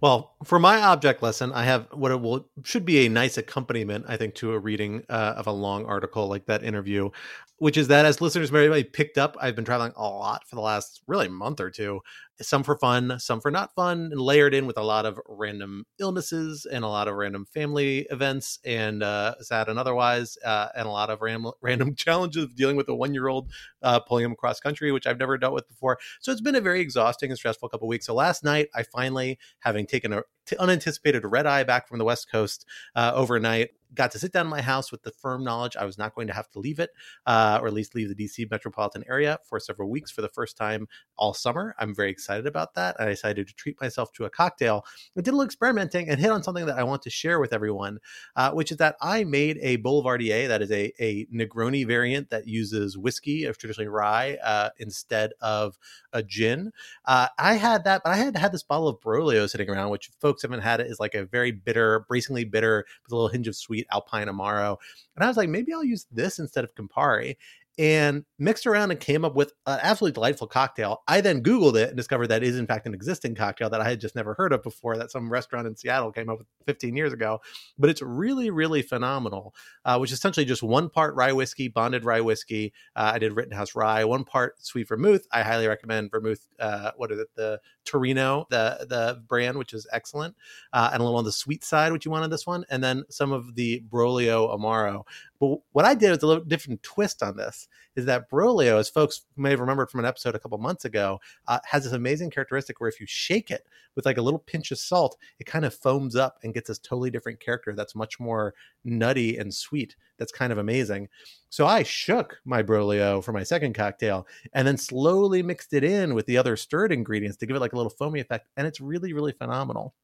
[0.00, 4.06] Well, for my object lesson, I have what it will should be a nice accompaniment,
[4.08, 7.10] I think, to a reading uh, of a long article like that interview,
[7.58, 10.56] which is that as listeners may have picked up, I've been traveling a lot for
[10.56, 12.00] the last really month or two.
[12.42, 15.86] Some for fun, some for not fun, and layered in with a lot of random
[15.98, 20.86] illnesses and a lot of random family events and uh, sad and otherwise, uh, and
[20.86, 23.50] a lot of ram- random challenges of dealing with a one year old
[23.82, 25.98] uh, pulling him across country, which I've never dealt with before.
[26.20, 28.04] So it's been a very exhausting and stressful couple weeks.
[28.04, 32.04] So last night, I finally, having taken a t- unanticipated red eye back from the
[32.04, 35.76] West Coast uh, overnight, got to sit down in my house with the firm knowledge
[35.76, 36.90] I was not going to have to leave it,
[37.26, 40.56] uh, or at least leave the DC metropolitan area for several weeks for the first
[40.56, 41.74] time all summer.
[41.78, 42.96] I'm very excited about that.
[42.98, 44.84] I decided to treat myself to a cocktail.
[45.16, 47.52] I did a little experimenting and hit on something that I want to share with
[47.52, 47.98] everyone,
[48.34, 52.46] uh, which is that I made a Boulevardier, that is a, a Negroni variant that
[52.46, 55.78] uses whiskey, of traditionally rye, uh, instead of
[56.12, 56.72] a gin.
[57.04, 60.10] Uh, I had that, but I had had this bottle of Braulio sitting around, which
[60.20, 63.48] folks haven't had it, is like a very bitter, bracingly bitter, with a little hinge
[63.48, 64.76] of sweet Alpine Amaro.
[65.14, 67.36] And I was like, maybe I'll use this instead of Campari
[67.78, 71.02] and mixed around and came up with an absolutely delightful cocktail.
[71.06, 73.88] I then Googled it and discovered that is in fact an existing cocktail that I
[73.88, 76.96] had just never heard of before that some restaurant in Seattle came up with 15
[76.96, 77.40] years ago.
[77.78, 79.54] But it's really, really phenomenal,
[79.84, 82.72] uh, which is essentially just one part rye whiskey, bonded rye whiskey.
[82.94, 85.26] Uh, I did Rittenhouse rye, one part sweet vermouth.
[85.32, 86.46] I highly recommend vermouth.
[86.58, 87.28] Uh, what is it?
[87.34, 90.34] The Torino, the the brand, which is excellent,
[90.72, 92.82] uh, and a little on the sweet side, which you want on this one, and
[92.82, 95.04] then some of the Braulio Amaro.
[95.38, 97.65] But what I did was a little different twist on this
[97.96, 101.18] is that Braulio, as folks may have remembered from an episode a couple months ago,
[101.48, 104.70] uh, has this amazing characteristic where if you shake it with like a little pinch
[104.70, 108.20] of salt, it kind of foams up and gets this totally different character that's much
[108.20, 108.54] more
[108.84, 109.96] nutty and sweet.
[110.18, 111.08] That's kind of amazing.
[111.48, 116.14] So I shook my Braulio for my second cocktail and then slowly mixed it in
[116.14, 118.48] with the other stirred ingredients to give it like a little foamy effect.
[118.56, 119.94] And it's really, really phenomenal.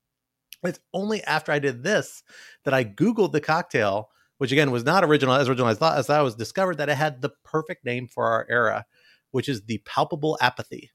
[0.64, 2.22] It's only after I did this
[2.64, 5.98] that I Googled the cocktail which again was not original as original as I thought
[5.98, 8.84] as I was discovered that it had the perfect name for our era,
[9.30, 10.90] which is the palpable apathy.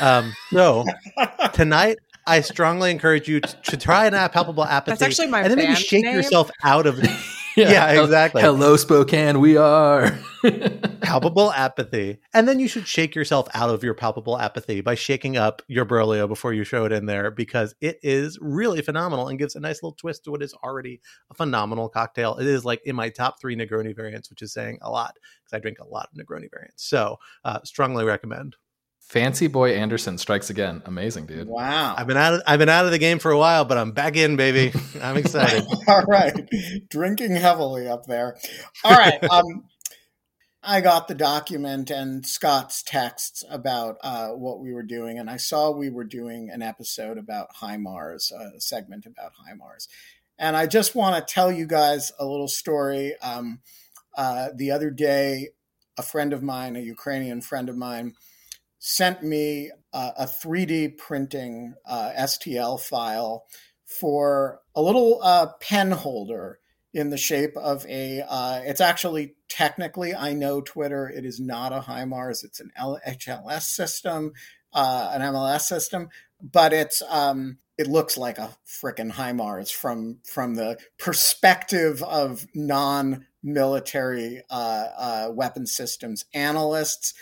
[0.00, 0.84] Um, so
[1.52, 4.92] tonight, I strongly encourage you to, to try an palpable apathy.
[4.92, 6.14] That's actually my and then maybe shake name.
[6.14, 7.00] yourself out of
[7.68, 8.40] Yeah, exactly.
[8.40, 9.40] Hello, Spokane.
[9.40, 10.16] We are.
[11.02, 12.18] palpable apathy.
[12.32, 15.84] And then you should shake yourself out of your palpable apathy by shaking up your
[15.84, 19.60] Braulio before you show it in there because it is really phenomenal and gives a
[19.60, 21.00] nice little twist to what is already
[21.30, 22.36] a phenomenal cocktail.
[22.36, 25.56] It is like in my top three Negroni variants, which is saying a lot because
[25.56, 26.84] I drink a lot of Negroni variants.
[26.84, 28.56] So, uh, strongly recommend.
[29.08, 30.82] Fancy Boy Anderson strikes again.
[30.84, 31.48] Amazing, dude.
[31.48, 31.94] Wow.
[31.96, 33.92] I've been out of I've been out of the game for a while, but I'm
[33.92, 34.78] back in, baby.
[35.02, 35.64] I'm excited.
[35.88, 36.46] All right.
[36.90, 38.36] Drinking heavily up there.
[38.84, 39.18] All right.
[39.30, 39.64] Um,
[40.62, 45.36] I got the document and Scott's texts about uh, what we were doing, and I
[45.36, 49.86] saw we were doing an episode about HIMARS, a segment about HIMARS.
[50.38, 53.14] And I just want to tell you guys a little story.
[53.22, 53.60] Um,
[54.16, 55.50] uh, the other day,
[55.96, 58.14] a friend of mine, a Ukrainian friend of mine,
[58.78, 63.44] sent me uh, a 3D printing uh, STL file
[63.84, 66.58] for a little uh, pen holder
[66.92, 68.22] in the shape of a.
[68.28, 71.08] Uh, it's actually technically, I know Twitter.
[71.08, 72.44] It is not a HIMARS.
[72.44, 74.32] It's an HLS system,
[74.72, 76.08] uh, an MLS system,
[76.40, 77.02] but it's.
[77.08, 85.28] Um, it looks like a frickin' HIMARS from from the perspective of non-military uh, uh,
[85.30, 87.14] weapon systems analysts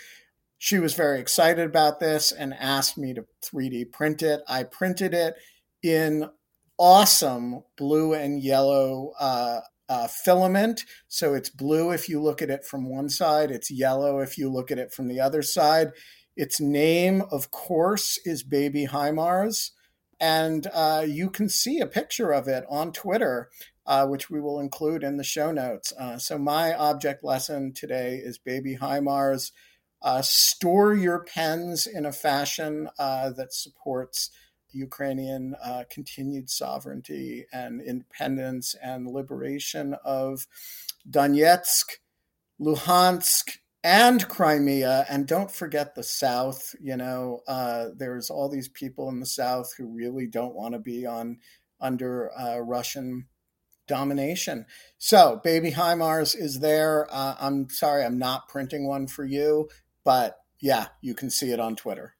[0.57, 4.41] she was very excited about this and asked me to 3D print it.
[4.47, 5.35] I printed it
[5.83, 6.29] in
[6.77, 10.83] awesome blue and yellow uh, uh, filament.
[11.07, 14.51] So it's blue if you look at it from one side, it's yellow if you
[14.51, 15.91] look at it from the other side.
[16.35, 19.71] Its name, of course, is Baby HIMARS.
[20.19, 23.49] And uh, you can see a picture of it on Twitter,
[23.85, 25.93] uh, which we will include in the show notes.
[25.99, 29.51] Uh, so, my object lesson today is Baby HIMARS.
[30.01, 34.29] Uh, store your pens in a fashion uh, that supports
[34.71, 40.47] Ukrainian uh, continued sovereignty and independence and liberation of
[41.09, 41.97] Donetsk,
[42.59, 45.05] Luhansk, and Crimea.
[45.09, 46.75] And don't forget the South.
[46.81, 50.79] You know, uh, there's all these people in the South who really don't want to
[50.79, 51.37] be on
[51.79, 53.27] under uh, Russian
[53.87, 54.65] domination.
[54.97, 57.07] So, Baby HIMARS is there.
[57.09, 59.69] Uh, I'm sorry, I'm not printing one for you.
[60.07, 62.15] But yeah, you can see it on Twitter.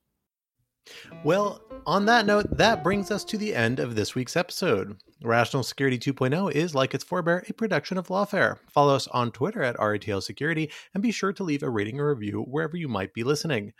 [1.23, 4.97] Well, on that note, that brings us to the end of this week's episode.
[5.23, 8.57] Rational Security 2.0 is, like its forebear, a production of Lawfare.
[8.69, 12.13] Follow us on Twitter at RATL Security and be sure to leave a rating or
[12.13, 13.71] review wherever you might be listening.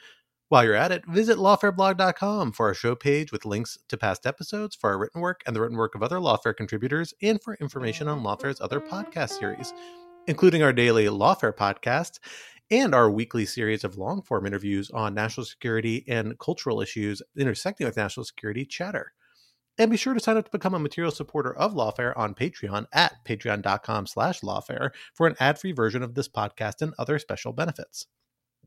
[0.47, 4.74] While you're at it, visit lawfareblog.com for our show page with links to past episodes,
[4.74, 8.08] for our written work and the written work of other Lawfare contributors, and for information
[8.08, 9.74] on Lawfare's other podcast series,
[10.28, 12.20] including our daily Lawfare podcast
[12.70, 17.86] and our weekly series of long form interviews on national security and cultural issues intersecting
[17.88, 19.13] with national security chatter.
[19.78, 22.86] And be sure to sign up to become a material supporter of Lawfare on Patreon
[22.93, 28.07] at patreon.com slash lawfare for an ad-free version of this podcast and other special benefits.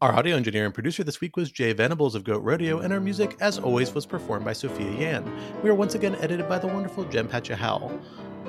[0.02, 3.00] Our audio engineer and producer this week was Jay Venables of Goat Rodeo, and our
[3.00, 5.30] music, as always, was performed by Sophia Yan.
[5.62, 8.00] We are once again edited by the wonderful Jen Patja Howell.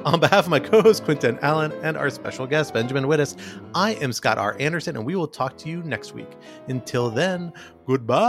[0.05, 3.35] On behalf of my co host, Quinta and Alan, and our special guest, Benjamin Wittes,
[3.75, 4.55] I am Scott R.
[4.61, 6.31] Anderson, and we will talk to you next week.
[6.69, 7.51] Until then,
[7.85, 8.21] goodbye.